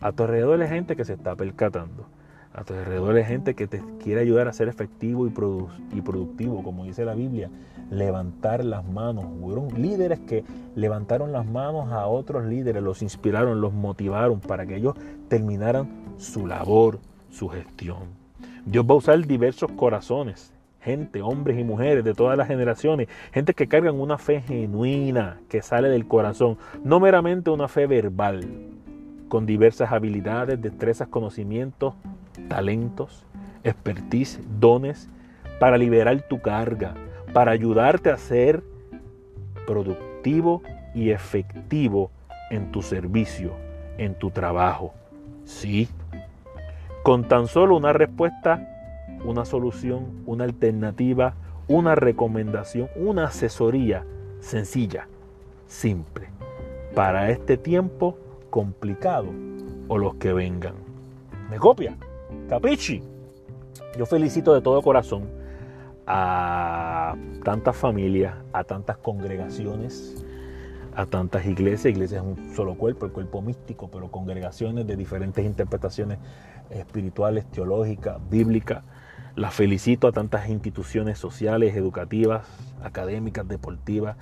a 0.00 0.12
tu 0.12 0.22
alrededor 0.22 0.60
hay 0.62 0.68
gente 0.68 0.96
que 0.96 1.04
se 1.04 1.14
está 1.14 1.34
percatando. 1.34 2.06
A 2.54 2.64
tu 2.64 2.74
alrededor 2.74 3.16
hay 3.16 3.24
gente 3.24 3.54
que 3.54 3.66
te 3.66 3.82
quiere 4.02 4.20
ayudar 4.20 4.46
a 4.46 4.52
ser 4.52 4.68
efectivo 4.68 5.26
y, 5.26 5.30
productivo, 5.30 6.62
como 6.62 6.84
dice 6.84 7.04
la 7.04 7.14
Biblia 7.14 7.50
levantar 7.90 8.64
las 8.64 8.86
manos. 8.86 9.24
Fueron 9.40 9.68
líderes 9.80 10.20
que 10.20 10.44
levantaron 10.74 11.32
las 11.32 11.46
manos 11.46 11.90
a 11.92 12.06
otros 12.06 12.44
líderes, 12.44 12.82
los 12.82 13.02
inspiraron, 13.02 13.60
los 13.60 13.72
motivaron 13.72 14.40
para 14.40 14.66
que 14.66 14.76
ellos 14.76 14.94
terminaran 15.28 15.88
su 16.18 16.46
labor, 16.46 16.98
su 17.30 17.48
gestión. 17.48 18.22
Dios 18.66 18.84
va 18.84 18.94
a 18.94 18.98
usar 18.98 19.26
diversos 19.26 19.72
corazones, 19.72 20.52
gente, 20.80 21.22
hombres 21.22 21.58
y 21.58 21.64
mujeres 21.64 22.04
de 22.04 22.14
todas 22.14 22.36
las 22.36 22.48
generaciones, 22.48 23.08
gente 23.32 23.54
que 23.54 23.66
cargan 23.66 23.98
una 23.98 24.18
fe 24.18 24.40
genuina 24.42 25.40
que 25.48 25.62
sale 25.62 25.88
del 25.88 26.06
corazón, 26.06 26.58
no 26.84 27.00
meramente 27.00 27.50
una 27.50 27.68
fe 27.68 27.86
verbal, 27.86 28.46
con 29.28 29.46
diversas 29.46 29.90
habilidades, 29.90 30.60
destrezas, 30.60 31.08
conocimientos, 31.08 31.94
talentos, 32.48 33.24
expertise, 33.64 34.40
dones, 34.58 35.08
para 35.58 35.78
liberar 35.78 36.20
tu 36.22 36.40
carga, 36.40 36.94
para 37.32 37.52
ayudarte 37.52 38.10
a 38.10 38.16
ser 38.16 38.62
productivo 39.66 40.62
y 40.94 41.10
efectivo 41.10 42.10
en 42.50 42.70
tu 42.70 42.82
servicio, 42.82 43.52
en 43.98 44.14
tu 44.14 44.30
trabajo. 44.30 44.92
Sí. 45.44 45.88
Con 47.02 47.28
tan 47.28 47.46
solo 47.46 47.76
una 47.76 47.92
respuesta, 47.92 48.68
una 49.24 49.44
solución, 49.44 50.22
una 50.26 50.44
alternativa, 50.44 51.34
una 51.68 51.94
recomendación, 51.94 52.88
una 52.96 53.24
asesoría 53.26 54.04
sencilla, 54.40 55.06
simple, 55.66 56.28
para 56.94 57.30
este 57.30 57.56
tiempo 57.56 58.18
complicado 58.50 59.28
o 59.88 59.98
los 59.98 60.14
que 60.16 60.32
vengan. 60.32 60.74
¿Me 61.50 61.58
copia? 61.58 61.96
¿Capichi? 62.48 63.02
Yo 63.98 64.06
felicito 64.06 64.54
de 64.54 64.60
todo 64.60 64.82
corazón 64.82 65.28
a 66.06 67.14
tantas 67.44 67.76
familias, 67.76 68.34
a 68.52 68.64
tantas 68.64 68.96
congregaciones, 68.98 70.24
a 70.94 71.06
tantas 71.06 71.46
iglesias. 71.46 71.92
Iglesias 71.92 72.22
es 72.22 72.38
un 72.38 72.54
solo 72.54 72.74
cuerpo, 72.74 73.06
el 73.06 73.12
cuerpo 73.12 73.42
místico, 73.42 73.90
pero 73.90 74.10
congregaciones 74.10 74.86
de 74.86 74.96
diferentes 74.96 75.44
interpretaciones 75.44 76.18
espirituales, 76.70 77.46
teológicas, 77.46 78.18
bíblicas. 78.30 78.84
Las 79.36 79.54
felicito 79.54 80.08
a 80.08 80.12
tantas 80.12 80.48
instituciones 80.48 81.18
sociales, 81.18 81.74
educativas, 81.76 82.46
académicas, 82.82 83.48
deportivas, 83.48 84.16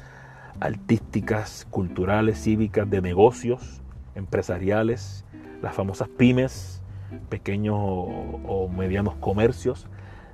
artísticas, 0.61 1.66
culturales, 1.70 2.40
cívicas, 2.40 2.88
de 2.88 3.01
negocios, 3.01 3.81
empresariales, 4.14 5.25
las 5.62 5.75
famosas 5.75 6.09
pymes, 6.09 6.80
pequeños 7.29 7.77
o, 7.79 8.68
medianos 8.75 9.14
comercios, 9.16 9.87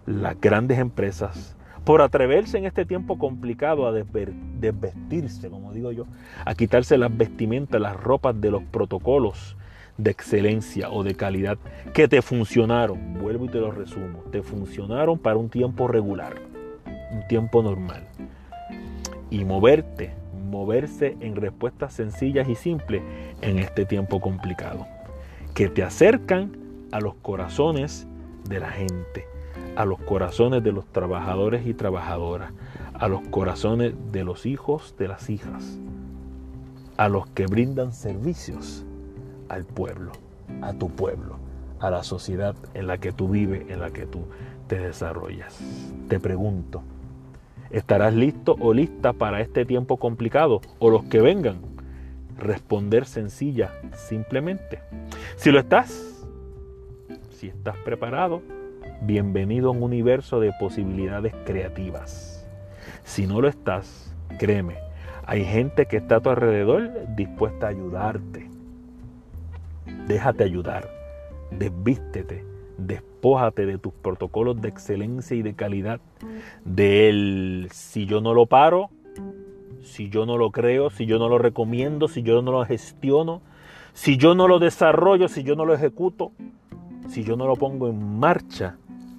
las 0.07 0.41
grandes 0.41 0.79
empresas, 0.79 1.57
por 1.85 2.03
atreverse 2.03 2.59
en 2.59 2.67
este 2.67 2.85
tiempo 2.85 3.19
complicado 3.19 3.87
a 3.87 3.93
desvestirse, 3.93 5.49
como 5.49 5.73
digo 5.73 5.93
yo, 5.93 6.07
a 6.45 6.55
quitarse 6.55 6.99
las 6.99 7.17
vestimentas, 7.17 7.81
las 7.81 7.97
ropas 7.97 8.41
de 8.41 8.51
los 8.51 8.63
protocolos 8.65 9.57
de 9.99 10.11
excelencia 10.11 10.91
o 10.91 11.03
de 11.03 11.15
calidad 11.15 11.59
que 11.95 12.09
te 12.09 12.23
funcionaron, 12.23 13.15
vuelvo 13.15 13.47
y 13.47 13.49
te 13.49 13.59
lo 13.59 13.71
resumo, 13.71 14.25
te 14.31 14.43
funcionaron 14.43 15.19
para 15.19 15.37
un 15.37 15.49
tiempo 15.49 15.89
regular, 15.89 16.35
un 17.13 17.27
tiempo 17.29 17.63
normal. 17.63 18.07
Y 19.31 19.45
moverte, 19.45 20.13
moverse 20.51 21.17
en 21.21 21.37
respuestas 21.37 21.93
sencillas 21.93 22.49
y 22.49 22.55
simples 22.55 23.03
en 23.43 23.59
este 23.59 23.85
tiempo 23.85 24.21
complicado, 24.21 24.87
que 25.55 25.69
te 25.69 25.83
acercan 25.83 26.66
a 26.93 27.01
los 27.01 27.15
corazones 27.17 28.07
de 28.49 28.61
la 28.61 28.71
gente, 28.71 29.27
a 29.77 29.85
los 29.85 29.99
corazones 30.01 30.63
de 30.63 30.73
los 30.73 30.87
trabajadores 30.87 31.67
y 31.67 31.75
trabajadoras, 31.75 32.53
a 32.95 33.09
los 33.09 33.21
corazones 33.29 33.95
de 34.13 34.25
los 34.25 34.47
hijos, 34.47 34.95
de 34.99 35.09
las 35.09 35.29
hijas, 35.29 35.79
a 36.97 37.09
los 37.09 37.27
que 37.29 37.47
brindan 37.47 37.93
servicios 37.93 38.85
al 39.49 39.65
pueblo, 39.65 40.13
a 40.63 40.73
tu 40.73 40.89
pueblo, 40.91 41.37
a 41.81 41.91
la 41.91 42.03
sociedad 42.03 42.57
en 42.75 42.87
la 42.87 42.99
que 42.99 43.13
tú 43.13 43.29
vives, 43.29 43.69
en 43.69 43.81
la 43.81 43.91
que 43.91 44.07
tú 44.07 44.21
te 44.67 44.79
desarrollas. 44.79 45.59
Te 46.09 46.19
pregunto, 46.19 46.83
¿estarás 47.71 48.15
listo 48.15 48.57
o 48.61 48.73
lista 48.73 49.13
para 49.13 49.41
este 49.41 49.65
tiempo 49.65 49.99
complicado 49.99 50.61
o 50.79 50.91
los 50.91 51.05
que 51.05 51.21
vengan? 51.21 51.59
Responder 52.39 53.07
sencilla, 53.07 53.73
simplemente. 53.95 54.81
Si 55.37 55.51
lo 55.51 55.61
estás, 55.61 56.16
si 57.37 57.49
estás 57.49 57.77
preparado, 57.85 58.43
bienvenido 59.03 59.69
a 59.69 59.73
un 59.73 59.83
universo 59.83 60.41
de 60.41 60.53
posibilidades 60.59 61.35
creativas. 61.45 62.49
Si 63.05 63.27
no 63.27 63.41
lo 63.41 63.49
estás, 63.49 64.15
créeme, 64.39 64.77
hay 65.27 65.45
gente 65.45 65.87
que 65.87 65.99
está 65.99 66.17
a 66.17 66.21
tu 66.21 66.31
alrededor 66.31 66.91
dispuesta 67.15 67.67
a 67.67 67.71
ayudarte 67.71 68.49
Déjate 70.07 70.45
ayudar, 70.45 70.89
desvístete, 71.51 72.45
despójate 72.79 73.67
de 73.67 73.79
tus 73.79 73.93
protocolos 73.93 74.61
de 74.61 74.69
excelencia 74.69 75.37
y 75.37 75.43
de 75.43 75.55
calidad, 75.55 76.01
de 76.65 77.09
él. 77.09 77.69
Si 77.73 78.07
yo 78.07 78.21
no 78.21 78.33
lo 78.33 78.47
paro, 78.47 78.91
si 79.83 80.09
yo 80.09 80.25
no 80.25 80.39
lo 80.39 80.53
creo, 80.53 80.91
si 80.91 81.07
yo 81.07 81.19
no 81.19 81.29
lo 81.29 81.39
recomiendo, 81.39 82.09
si 82.09 82.23
yo 82.23 82.41
no 82.41 82.53
lo 82.53 82.65
gestiono, 82.65 83.43
si 83.95 84.17
yo 84.17 84.35
no 84.35 84.47
lo 84.47 84.59
desarrollo, 84.59 85.29
si 85.29 85.43
yo 85.43 85.57
no 85.57 85.65
lo 85.65 85.75
ejecuto, 85.75 86.31
si 87.09 87.25
yo 87.25 87.37
no 87.37 87.47
lo 87.47 87.57
pongo 87.57 87.89
en 87.89 88.19
marcha, 88.19 88.77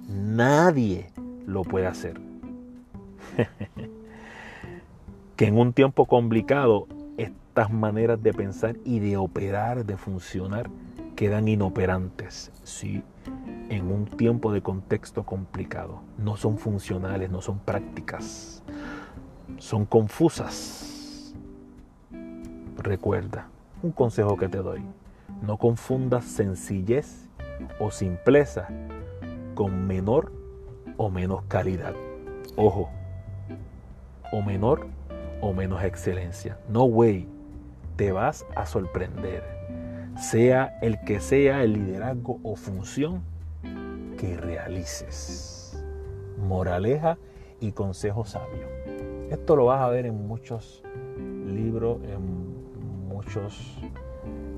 nadie 0.08 1.10
lo 1.46 1.62
puede 1.62 1.86
hacer. 1.86 2.20
que 5.36 5.46
en 5.46 5.58
un 5.58 5.72
tiempo 5.72 6.06
complicado 6.06 6.86
maneras 7.68 8.22
de 8.22 8.32
pensar 8.32 8.76
y 8.84 9.00
de 9.00 9.16
operar, 9.16 9.84
de 9.84 9.96
funcionar, 9.96 10.70
quedan 11.16 11.48
inoperantes. 11.48 12.52
Sí, 12.62 13.02
en 13.68 13.90
un 13.90 14.06
tiempo 14.06 14.52
de 14.52 14.62
contexto 14.62 15.24
complicado. 15.24 16.00
No 16.16 16.36
son 16.36 16.58
funcionales, 16.58 17.30
no 17.30 17.40
son 17.40 17.58
prácticas. 17.58 18.62
Son 19.58 19.84
confusas. 19.84 21.34
Recuerda, 22.76 23.48
un 23.82 23.90
consejo 23.90 24.36
que 24.36 24.48
te 24.48 24.58
doy. 24.58 24.82
No 25.42 25.56
confundas 25.56 26.24
sencillez 26.24 27.27
o 27.78 27.90
simpleza 27.90 28.68
con 29.54 29.86
menor 29.86 30.32
o 30.96 31.10
menos 31.10 31.42
calidad. 31.48 31.94
Ojo, 32.56 32.90
o 34.32 34.42
menor 34.42 34.86
o 35.40 35.52
menos 35.52 35.82
excelencia. 35.82 36.58
No 36.68 36.84
way 36.84 37.28
te 37.96 38.12
vas 38.12 38.46
a 38.54 38.66
sorprender. 38.66 39.42
Sea 40.16 40.78
el 40.82 41.00
que 41.00 41.20
sea 41.20 41.62
el 41.62 41.74
liderazgo 41.74 42.40
o 42.42 42.56
función 42.56 43.22
que 44.18 44.36
realices. 44.36 45.84
Moraleja 46.38 47.18
y 47.60 47.72
consejo 47.72 48.24
sabio. 48.24 48.66
Esto 49.30 49.56
lo 49.56 49.66
vas 49.66 49.80
a 49.80 49.88
ver 49.88 50.06
en 50.06 50.26
muchos 50.26 50.82
libros, 51.46 51.98
en 52.04 53.08
muchos 53.08 53.78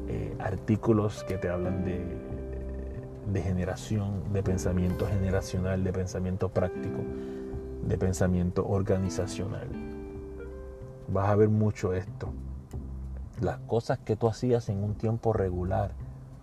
eh, 0.08 0.34
artículos 0.38 1.24
que 1.24 1.38
te 1.38 1.48
hablan 1.48 1.84
de, 1.84 2.00
de 3.26 3.42
generación, 3.42 4.32
de 4.32 4.42
pensamiento 4.42 5.06
generacional, 5.06 5.84
de 5.84 5.92
pensamiento 5.92 6.48
práctico, 6.48 7.00
de 7.86 7.98
pensamiento 7.98 8.66
organizacional. 8.66 9.68
Vas 11.08 11.28
a 11.28 11.34
ver 11.34 11.48
mucho 11.48 11.92
esto 11.92 12.32
las 13.40 13.58
cosas 13.60 13.98
que 13.98 14.16
tú 14.16 14.28
hacías 14.28 14.68
en 14.68 14.84
un 14.84 14.94
tiempo 14.94 15.32
regular, 15.32 15.92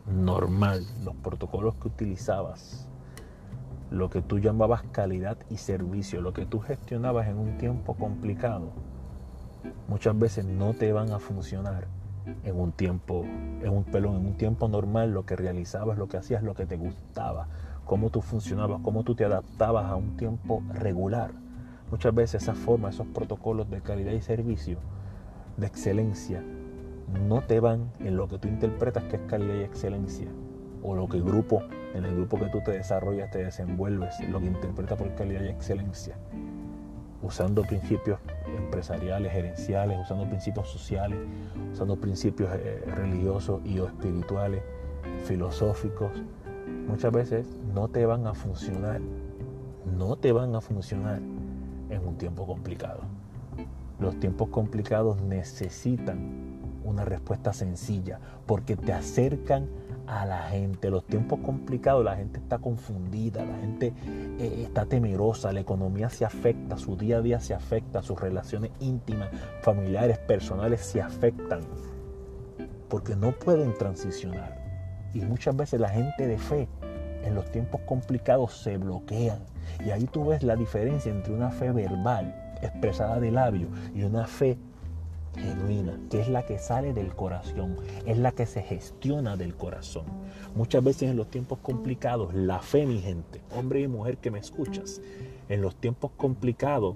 normal, 0.08 0.84
los 1.04 1.16
protocolos 1.16 1.76
que 1.76 1.90
utilizabas, 1.90 2.88
lo 3.92 4.10
que 4.10 4.22
tú 4.22 4.40
llamabas 4.40 4.84
calidad 4.92 5.38
y 5.50 5.58
servicio, 5.58 6.22
lo 6.22 6.34
que 6.34 6.46
tú 6.46 6.60
gestionabas 6.60 7.28
en 7.28 7.38
un 7.38 7.58
tiempo 7.58 7.96
complicado, 7.96 8.72
muchas 9.88 10.18
veces 10.18 10.46
no 10.46 10.74
te 10.74 10.92
van 10.92 11.12
a 11.12 11.20
funcionar 11.20 11.88
en 12.44 12.60
un 12.60 12.72
tiempo, 12.72 13.24
en 13.62 13.70
un 13.70 13.84
pelón, 13.84 14.18
en 14.18 14.26
un 14.26 14.38
tiempo 14.38 14.68
normal, 14.68 15.12
lo 15.12 15.26
que 15.26 15.36
realizabas, 15.36 15.98
lo 15.98 16.08
que 16.08 16.18
hacías, 16.18 16.44
lo 16.44 16.54
que 16.54 16.66
te 16.66 16.78
gustaba, 16.78 17.48
cómo 17.86 18.10
tú 18.10 18.22
funcionabas, 18.22 18.82
cómo 18.84 19.04
tú 19.04 19.16
te 19.16 19.26
adaptabas 19.26 19.86
a 19.86 19.96
un 19.96 20.18
tiempo 20.18 20.64
regular. 20.74 21.32
Muchas 21.90 22.14
veces 22.14 22.44
esa 22.44 22.54
forma, 22.54 22.90
esos 22.90 23.08
protocolos 23.08 23.70
de 23.70 23.82
calidad 23.82 24.12
y 24.12 24.22
servicio, 24.22 24.78
de 25.56 25.68
excelencia, 25.68 26.44
no 27.28 27.42
te 27.42 27.60
van 27.60 27.92
en 28.00 28.18
lo 28.18 28.28
que 28.28 28.38
tú 28.38 28.48
interpretas 28.48 29.04
que 29.06 29.16
es 29.16 29.22
calidad 29.24 29.56
y 29.56 29.64
excelencia, 29.64 30.28
o 30.84 30.96
lo 30.96 31.08
que 31.08 31.18
el 31.18 31.24
grupo, 31.24 31.64
en 31.94 32.06
el 32.06 32.16
grupo 32.16 32.38
que 32.38 32.48
tú 32.48 32.60
te 32.64 32.72
desarrollas, 32.72 33.32
te 33.32 33.40
desenvuelves, 33.40 34.20
lo 34.30 34.40
que 34.40 34.48
interpreta 34.48 34.98
por 34.98 35.16
calidad 35.16 35.44
y 35.44 35.48
excelencia, 35.48 36.16
usando 37.22 37.64
principios 37.64 38.20
empresariales, 38.58 39.32
gerenciales, 39.32 39.98
usando 40.00 40.28
principios 40.28 40.70
sociales, 40.70 41.20
usando 41.74 41.96
principios 41.96 42.50
eh, 42.54 42.84
religiosos 42.88 43.62
y 43.66 43.80
o 43.80 43.88
espirituales, 43.88 44.62
filosóficos, 45.26 46.12
muchas 46.88 47.12
veces 47.12 47.48
no 47.74 47.88
te 47.88 48.06
van 48.06 48.28
a 48.28 48.34
funcionar, 48.34 49.02
no 49.98 50.16
te 50.16 50.32
van 50.32 50.56
a 50.56 50.62
funcionar 50.62 51.20
en 51.90 52.08
un 52.08 52.18
tiempo 52.18 52.46
complicado. 52.46 53.02
Los 54.00 54.20
tiempos 54.20 54.50
complicados 54.50 55.22
necesitan 55.22 56.58
una 56.84 57.04
respuesta 57.04 57.52
sencilla, 57.52 58.20
porque 58.46 58.76
te 58.76 58.94
acercan 58.94 59.68
a 60.08 60.26
la 60.26 60.44
gente. 60.44 60.90
Los 60.90 61.06
tiempos 61.06 61.40
complicados, 61.40 62.04
la 62.04 62.16
gente 62.16 62.40
está 62.40 62.58
confundida, 62.58 63.46
la 63.46 63.58
gente 63.58 63.94
eh, 64.08 64.64
está 64.64 64.86
temerosa, 64.86 65.52
la 65.52 65.60
economía 65.60 66.10
se 66.10 66.26
afecta, 66.26 66.78
su 66.78 66.96
día 66.96 67.18
a 67.18 67.22
día 67.22 67.40
se 67.40 67.54
afecta, 67.54 68.02
sus 68.02 68.20
relaciones 68.20 68.72
íntimas, 68.80 69.30
familiares, 69.62 70.18
personales 70.18 70.82
se 70.82 71.02
afectan, 71.02 71.62
porque 72.90 73.16
no 73.16 73.32
pueden 73.32 73.78
transicionar. 73.78 74.58
Y 75.14 75.22
muchas 75.22 75.56
veces 75.56 75.80
la 75.80 75.90
gente 75.90 76.28
de 76.28 76.38
fe 76.38 76.68
en 77.24 77.36
los 77.36 77.52
tiempos 77.52 77.82
complicados 77.82 78.58
se 78.58 78.78
bloquean. 78.78 79.40
Y 79.86 79.92
ahí 79.92 80.06
tú 80.06 80.28
ves 80.28 80.44
la 80.44 80.56
diferencia 80.56 81.12
entre 81.12 81.34
una 81.34 81.52
fe 81.52 81.72
verbal 81.72 82.34
expresada 82.62 83.20
de 83.20 83.32
labio 83.32 83.68
y 83.94 84.04
una 84.04 84.26
fe 84.26 84.58
genuina, 85.38 86.00
que 86.10 86.20
es 86.22 86.28
la 86.28 86.46
que 86.46 86.60
sale 86.60 86.94
del 86.94 87.16
corazón, 87.16 87.78
es 88.06 88.18
la 88.18 88.32
que 88.32 88.46
se 88.46 88.62
gestiona 88.62 89.38
del 89.38 89.56
corazón. 89.56 90.06
Muchas 90.56 90.84
veces 90.84 91.10
en 91.10 91.18
los 91.18 91.30
tiempos 91.30 91.60
complicados, 91.60 92.34
la 92.34 92.60
fe, 92.60 92.86
mi 92.86 93.00
gente, 93.00 93.42
hombre 93.56 93.82
y 93.82 93.88
mujer 93.88 94.18
que 94.18 94.32
me 94.32 94.40
escuchas, 94.40 95.02
en 95.50 95.62
los 95.62 95.76
tiempos 95.76 96.12
complicados 96.18 96.96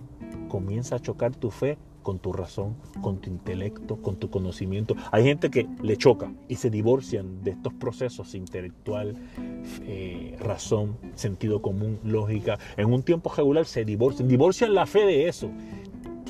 comienza 0.49 0.95
a 0.95 0.99
chocar 0.99 1.35
tu 1.35 1.51
fe 1.51 1.77
con 2.03 2.19
tu 2.19 2.33
razón, 2.33 2.75
con 3.01 3.17
tu 3.19 3.29
intelecto, 3.29 3.97
con 3.97 4.15
tu 4.15 4.29
conocimiento. 4.29 4.95
Hay 5.11 5.23
gente 5.23 5.49
que 5.49 5.67
le 5.81 5.97
choca 5.97 6.31
y 6.47 6.55
se 6.55 6.69
divorcian 6.69 7.43
de 7.43 7.51
estos 7.51 7.73
procesos 7.73 8.33
intelectual, 8.35 9.15
eh, 9.83 10.35
razón, 10.39 10.97
sentido 11.15 11.61
común, 11.61 11.99
lógica. 12.03 12.57
En 12.77 12.91
un 12.91 13.03
tiempo 13.03 13.31
regular 13.35 13.65
se 13.65 13.85
divorcian, 13.85 14.27
divorcian 14.27 14.73
la 14.73 14.85
fe 14.85 15.05
de 15.05 15.27
eso. 15.27 15.49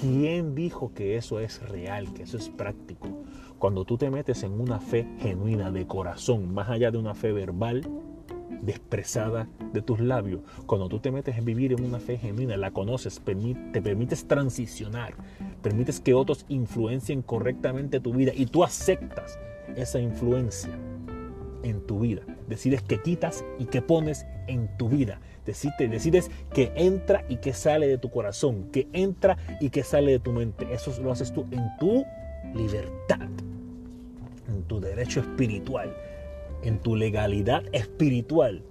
¿Quién 0.02 0.56
dijo 0.56 0.96
que 0.96 1.16
eso 1.16 1.40
es 1.40 1.62
real, 1.70 2.12
que 2.12 2.24
eso 2.24 2.36
es 2.36 2.50
práctico? 2.50 3.08
Cuando 3.60 3.86
tú 3.86 4.00
te 4.00 4.10
metes 4.10 4.42
en 4.42 4.60
una 4.60 4.80
fe 4.80 5.06
genuina, 5.20 5.70
de 5.70 5.86
corazón, 5.86 6.52
más 6.52 6.70
allá 6.70 6.90
de 6.90 6.98
una 6.98 7.14
fe 7.14 7.32
verbal, 7.32 7.88
expresada 8.66 9.48
de 9.74 9.84
tus 9.84 10.00
labios. 10.00 10.42
Cuando 10.66 10.90
tú 10.90 10.98
te 10.98 11.12
metes 11.12 11.38
en 11.38 11.46
vivir 11.46 11.74
en 11.74 11.84
una 11.84 12.00
fe 12.00 12.18
genuina, 12.18 12.58
la 12.58 12.72
conoces, 12.72 13.22
te 13.24 13.82
permites 13.84 14.28
transicionar, 14.28 15.14
permites 15.62 16.00
que 16.00 16.16
otros 16.16 16.48
influencien 16.50 17.22
correctamente 17.22 18.00
tu 18.00 18.12
vida 18.12 18.32
y 18.36 18.48
tú 18.48 18.64
aceptas 18.64 19.38
esa 19.76 20.00
influencia 20.00 20.72
en 21.62 21.80
tu 21.86 22.00
vida. 22.00 22.24
Decides 22.50 22.82
que 22.82 23.04
quitas 23.04 23.46
y 23.60 23.66
que 23.66 23.84
pones 23.84 24.26
en 24.48 24.76
tu 24.78 24.90
vida. 24.90 25.22
Decides, 25.46 26.30
que 26.54 26.72
entra 26.76 27.26
y 27.28 27.38
que 27.38 27.54
sale 27.54 27.88
de 27.88 27.98
tu 27.98 28.12
corazón, 28.12 28.70
que 28.72 28.88
entra 28.94 29.38
y 29.60 29.70
que 29.70 29.84
sale 29.84 30.12
de 30.12 30.20
tu 30.20 30.32
mente. 30.32 30.68
Eso 30.72 30.94
lo 31.02 31.12
haces 31.12 31.34
tú 31.34 31.46
en 31.52 31.66
tu 31.80 32.06
libertad, 32.54 33.30
en 34.48 34.64
tu 34.68 34.80
derecho 34.80 35.22
espiritual 35.22 35.94
en 36.64 36.80
tu 36.80 36.96
legalidad 36.96 37.64
espiritual, 37.72 38.62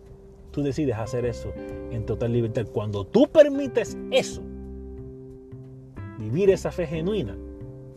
tú 0.52 0.62
decides 0.62 0.96
hacer 0.96 1.24
eso 1.24 1.52
en 1.90 2.06
total 2.06 2.32
libertad. 2.32 2.66
Cuando 2.72 3.04
tú 3.04 3.26
permites 3.26 3.96
eso, 4.10 4.42
vivir 6.18 6.50
esa 6.50 6.70
fe 6.70 6.86
genuina, 6.86 7.36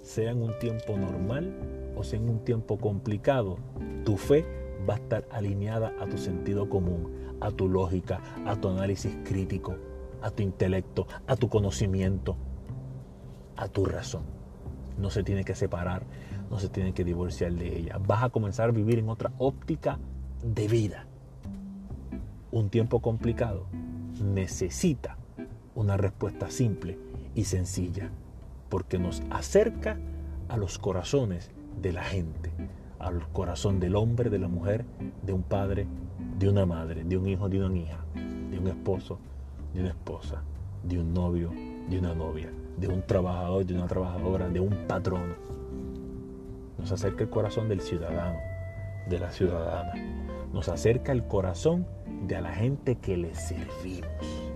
sea 0.01 0.31
en 0.31 0.41
un 0.41 0.57
tiempo 0.59 0.97
normal 0.97 1.53
o 1.95 2.03
sea 2.03 2.19
en 2.19 2.27
un 2.27 2.39
tiempo 2.39 2.77
complicado, 2.77 3.57
tu 4.03 4.17
fe 4.17 4.45
va 4.87 4.95
a 4.95 4.97
estar 4.97 5.27
alineada 5.31 5.93
a 5.99 6.05
tu 6.05 6.17
sentido 6.17 6.69
común, 6.69 7.09
a 7.41 7.51
tu 7.51 7.67
lógica, 7.67 8.21
a 8.45 8.55
tu 8.55 8.69
análisis 8.69 9.17
crítico, 9.23 9.75
a 10.21 10.31
tu 10.31 10.43
intelecto, 10.43 11.07
a 11.27 11.35
tu 11.35 11.49
conocimiento, 11.49 12.37
a 13.55 13.67
tu 13.67 13.85
razón. 13.85 14.23
No 14.97 15.09
se 15.09 15.23
tiene 15.23 15.43
que 15.43 15.55
separar 15.55 16.05
no 16.53 16.59
se 16.59 16.69
tiene 16.69 16.93
que 16.93 17.03
divorciar 17.03 17.51
de 17.53 17.79
ella. 17.79 17.97
Vas 17.97 18.21
a 18.21 18.29
comenzar 18.29 18.69
a 18.69 18.71
vivir 18.71 18.99
en 18.99 19.09
otra 19.09 19.31
óptica 19.39 19.97
de 20.43 20.67
vida. 20.67 21.07
Un 22.51 22.69
tiempo 22.69 23.01
complicado 23.01 23.65
necesita 24.21 25.17
una 25.73 25.97
respuesta 25.97 26.51
simple 26.51 26.99
y 27.33 27.45
sencilla, 27.45 28.11
porque 28.69 28.99
nos 28.99 29.23
acerca 29.31 29.97
a 30.47 30.57
los 30.57 30.77
corazones 30.77 31.49
de 31.81 31.91
la 31.91 32.03
gente, 32.03 32.51
al 33.03 33.27
corazón 33.31 33.79
del 33.79 33.95
hombre, 33.95 34.29
de 34.29 34.39
la 34.39 34.47
mujer, 34.47 34.85
de 35.21 35.33
un 35.33 35.43
padre, 35.43 35.87
de 36.39 36.49
una 36.49 36.65
madre, 36.65 37.03
de 37.03 37.17
un 37.17 37.27
hijo, 37.27 37.49
de 37.49 37.63
una 37.63 37.77
hija, 37.77 37.99
de 38.49 38.59
un 38.59 38.67
esposo, 38.67 39.19
de 39.73 39.81
una 39.81 39.89
esposa, 39.89 40.43
de 40.83 40.99
un 40.99 41.13
novio, 41.13 41.51
de 41.89 41.99
una 41.99 42.13
novia, 42.13 42.51
de 42.77 42.87
un 42.87 43.01
trabajador, 43.05 43.65
de 43.65 43.73
una 43.73 43.87
trabajadora, 43.87 44.49
de 44.49 44.59
un 44.59 44.87
patrono 44.87 45.53
nos 46.83 46.91
acerca 46.91 47.23
el 47.23 47.29
corazón 47.29 47.69
del 47.69 47.79
ciudadano, 47.79 48.39
de 49.07 49.17
la 49.17 49.31
ciudadana, 49.31 49.93
nos 50.51 50.67
acerca 50.67 51.13
el 51.13 51.25
corazón 51.27 51.87
de 52.27 52.35
a 52.35 52.41
la 52.41 52.51
gente 52.51 52.97
que 52.97 53.15
le 53.15 53.33
servimos, 53.35 54.51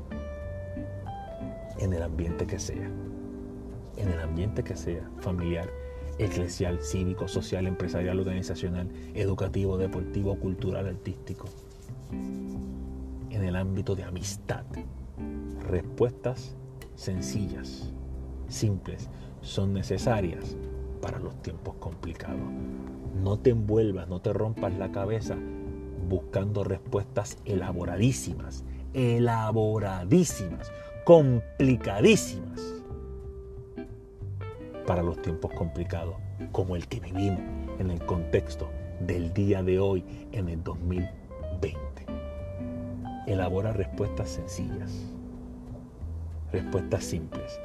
en 1.77 1.93
el 1.93 2.03
ambiente 2.03 2.45
que 2.45 2.59
sea, 2.59 2.89
en 3.95 4.09
el 4.09 4.19
ambiente 4.19 4.61
que 4.61 4.75
sea, 4.75 5.09
familiar, 5.19 5.69
eclesial, 6.19 6.79
cívico, 6.81 7.27
social, 7.27 7.67
empresarial, 7.67 8.19
organizacional, 8.19 8.89
educativo, 9.13 9.77
deportivo, 9.77 10.35
cultural, 10.35 10.87
artístico, 10.87 11.47
en 12.11 13.43
el 13.43 13.55
ámbito 13.55 13.95
de 13.95 14.03
amistad. 14.03 14.63
Respuestas 15.69 16.55
sencillas, 16.95 17.91
simples, 18.47 19.09
son 19.41 19.73
necesarias 19.73 20.55
para 21.01 21.19
los 21.19 21.41
tiempos 21.41 21.75
complicados. 21.75 22.39
No 23.21 23.37
te 23.37 23.51
envuelvas, 23.51 24.07
no 24.07 24.19
te 24.19 24.33
rompas 24.33 24.77
la 24.77 24.91
cabeza 24.91 25.37
buscando 26.09 26.63
respuestas 26.63 27.37
elaboradísimas, 27.45 28.63
elaboradísimas, 28.93 30.71
complicadísimas 31.03 32.76
para 34.87 35.03
los 35.03 35.21
tiempos 35.21 35.51
complicados 35.53 36.15
como 36.51 36.75
el 36.75 36.87
que 36.87 37.01
vivimos 37.01 37.41
en 37.77 37.91
el 37.91 38.03
contexto 38.05 38.69
del 39.01 39.33
día 39.33 39.61
de 39.61 39.79
hoy 39.79 40.03
en 40.31 40.49
el 40.49 40.63
2020. 40.63 41.77
Elabora 43.27 43.73
respuestas 43.73 44.29
sencillas, 44.29 44.91
respuestas 46.53 47.03
simples. 47.03 47.59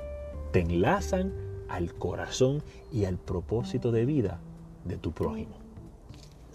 Te 0.50 0.61
enlazan 0.61 1.32
al 1.68 1.94
corazón 1.94 2.62
y 2.90 3.04
al 3.04 3.16
propósito 3.16 3.92
de 3.92 4.04
vida 4.04 4.40
de 4.85 4.96
tu 4.96 5.12
prójimo. 5.12 5.54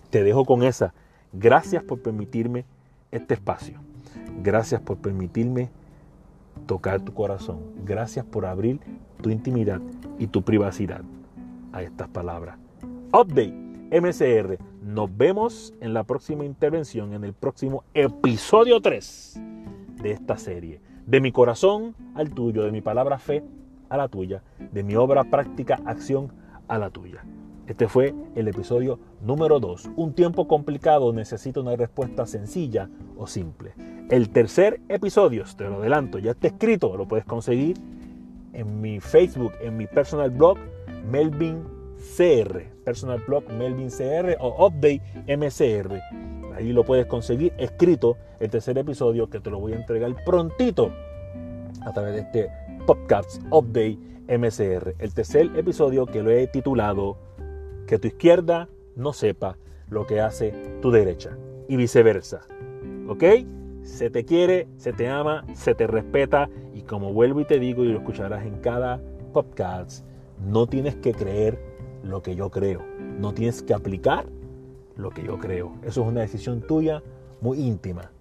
Te 0.09 0.23
dejo 0.23 0.43
con 0.45 0.63
esa. 0.63 0.93
Gracias 1.31 1.81
por 1.81 2.01
permitirme 2.01 2.65
este 3.11 3.35
espacio. 3.35 3.79
Gracias 4.43 4.81
por 4.81 4.97
permitirme 4.97 5.69
tocar 6.65 7.01
tu 7.01 7.13
corazón. 7.13 7.59
Gracias 7.85 8.25
por 8.25 8.45
abrir 8.45 8.81
tu 9.21 9.29
intimidad 9.29 9.81
y 10.19 10.27
tu 10.27 10.41
privacidad 10.41 11.01
a 11.71 11.81
estas 11.83 12.07
palabras. 12.09 12.57
Update 13.13 13.67
MCR. 13.91 14.57
Nos 14.83 15.15
vemos 15.15 15.73
en 15.79 15.93
la 15.93 16.03
próxima 16.03 16.45
intervención, 16.45 17.13
en 17.13 17.23
el 17.23 17.33
próximo 17.33 17.83
episodio 17.93 18.81
3 18.81 19.41
de 20.01 20.11
esta 20.11 20.37
serie. 20.37 20.81
De 21.05 21.21
mi 21.21 21.31
corazón 21.31 21.95
al 22.15 22.31
tuyo, 22.31 22.63
de 22.63 22.71
mi 22.71 22.81
palabra 22.81 23.17
fe 23.17 23.43
a 23.89 23.97
la 23.97 24.07
tuya, 24.07 24.43
de 24.71 24.83
mi 24.83 24.95
obra 24.95 25.23
práctica 25.23 25.79
acción 25.85 26.33
a 26.67 26.77
la 26.77 26.89
tuya. 26.89 27.23
Este 27.67 27.87
fue 27.87 28.13
el 28.35 28.47
episodio 28.47 28.99
número 29.21 29.59
2. 29.59 29.91
Un 29.95 30.13
tiempo 30.13 30.47
complicado 30.47 31.11
necesita 31.13 31.59
una 31.59 31.75
respuesta 31.75 32.25
sencilla 32.25 32.89
o 33.17 33.27
simple. 33.27 33.73
El 34.09 34.29
tercer 34.29 34.81
episodio, 34.87 35.43
te 35.57 35.65
lo 35.65 35.77
adelanto, 35.77 36.17
ya 36.19 36.31
está 36.31 36.47
escrito, 36.47 36.95
lo 36.95 37.07
puedes 37.07 37.25
conseguir 37.25 37.77
en 38.57 38.81
mi 38.81 38.99
Facebook, 38.99 39.53
en 39.61 39.77
mi 39.77 39.87
personal 39.87 40.31
blog, 40.31 40.57
Melvin 41.09 41.63
CR, 42.17 42.63
personal 42.83 43.21
blog 43.25 43.47
Melvin 43.49 43.89
CR 43.89 44.35
o 44.39 44.67
Update 44.67 45.01
MCR. 45.27 46.01
Ahí 46.55 46.73
lo 46.73 46.83
puedes 46.83 47.05
conseguir 47.05 47.53
escrito 47.57 48.17
el 48.39 48.49
tercer 48.49 48.77
episodio 48.77 49.29
que 49.29 49.39
te 49.39 49.49
lo 49.49 49.59
voy 49.59 49.73
a 49.73 49.75
entregar 49.75 50.13
prontito 50.25 50.91
a 51.85 51.93
través 51.93 52.13
de 52.13 52.21
este 52.21 52.49
Podcast 52.85 53.41
Update 53.51 53.99
MCR, 54.27 54.95
el 54.99 55.13
tercer 55.13 55.51
episodio 55.55 56.05
que 56.05 56.23
lo 56.23 56.31
he 56.31 56.47
titulado 56.47 57.17
Que 57.85 57.99
tu 57.99 58.07
izquierda 58.07 58.67
no 58.95 59.13
sepa 59.13 59.57
lo 59.89 60.05
que 60.05 60.19
hace 60.19 60.53
tu 60.81 60.91
derecha 60.91 61.37
y 61.67 61.75
viceversa. 61.75 62.41
¿Ok? 63.07 63.23
Se 63.83 64.09
te 64.09 64.25
quiere, 64.25 64.67
se 64.77 64.91
te 64.91 65.07
ama, 65.07 65.45
se 65.53 65.75
te 65.75 65.87
respeta 65.87 66.49
como 66.87 67.13
vuelvo 67.13 67.41
y 67.41 67.45
te 67.45 67.59
digo 67.59 67.83
y 67.83 67.89
lo 67.89 67.99
escucharás 67.99 68.45
en 68.45 68.57
cada 68.59 69.01
podcast, 69.33 70.05
no 70.39 70.67
tienes 70.67 70.95
que 70.95 71.13
creer 71.13 71.59
lo 72.03 72.23
que 72.23 72.35
yo 72.35 72.49
creo, 72.49 72.83
no 73.19 73.33
tienes 73.33 73.61
que 73.61 73.73
aplicar 73.73 74.25
lo 74.95 75.11
que 75.11 75.23
yo 75.23 75.37
creo. 75.37 75.73
Eso 75.83 76.01
es 76.01 76.07
una 76.07 76.21
decisión 76.21 76.61
tuya 76.61 77.03
muy 77.41 77.59
íntima. 77.59 78.11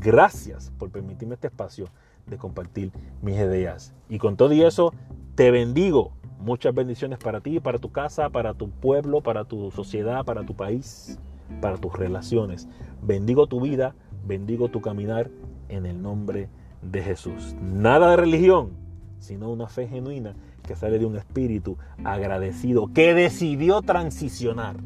Gracias 0.00 0.72
por 0.78 0.90
permitirme 0.90 1.34
este 1.34 1.48
espacio 1.48 1.86
de 2.26 2.38
compartir 2.38 2.90
mis 3.22 3.36
ideas. 3.36 3.94
Y 4.08 4.18
con 4.18 4.36
todo 4.36 4.52
y 4.52 4.62
eso, 4.62 4.92
te 5.34 5.50
bendigo. 5.50 6.12
Muchas 6.40 6.74
bendiciones 6.74 7.18
para 7.18 7.40
ti, 7.40 7.60
para 7.60 7.78
tu 7.78 7.92
casa, 7.92 8.30
para 8.30 8.54
tu 8.54 8.70
pueblo, 8.70 9.22
para 9.22 9.44
tu 9.44 9.70
sociedad, 9.70 10.24
para 10.24 10.44
tu 10.44 10.54
país, 10.54 11.18
para 11.60 11.76
tus 11.76 11.96
relaciones. 11.96 12.68
Bendigo 13.02 13.46
tu 13.46 13.60
vida, 13.60 13.94
bendigo 14.26 14.68
tu 14.68 14.80
caminar 14.80 15.30
en 15.68 15.86
el 15.86 16.02
nombre 16.02 16.48
de 16.90 17.02
Jesús. 17.02 17.54
Nada 17.60 18.10
de 18.10 18.16
religión, 18.16 18.70
sino 19.18 19.50
una 19.50 19.68
fe 19.68 19.88
genuina 19.88 20.34
que 20.66 20.76
sale 20.76 20.98
de 20.98 21.06
un 21.06 21.16
espíritu 21.16 21.76
agradecido, 22.04 22.90
que 22.92 23.14
decidió 23.14 23.82
transicionar 23.82 24.76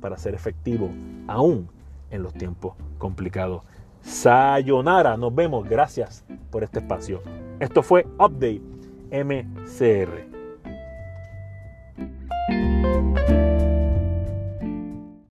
para 0.00 0.16
ser 0.16 0.34
efectivo 0.34 0.90
aún 1.26 1.68
en 2.10 2.22
los 2.22 2.32
tiempos 2.32 2.74
complicados. 2.98 3.62
Sayonara, 4.02 5.16
nos 5.16 5.34
vemos, 5.34 5.68
gracias 5.68 6.24
por 6.50 6.64
este 6.64 6.80
espacio. 6.80 7.22
Esto 7.60 7.82
fue 7.82 8.06
Update 8.18 8.62
MCR. 9.10 10.30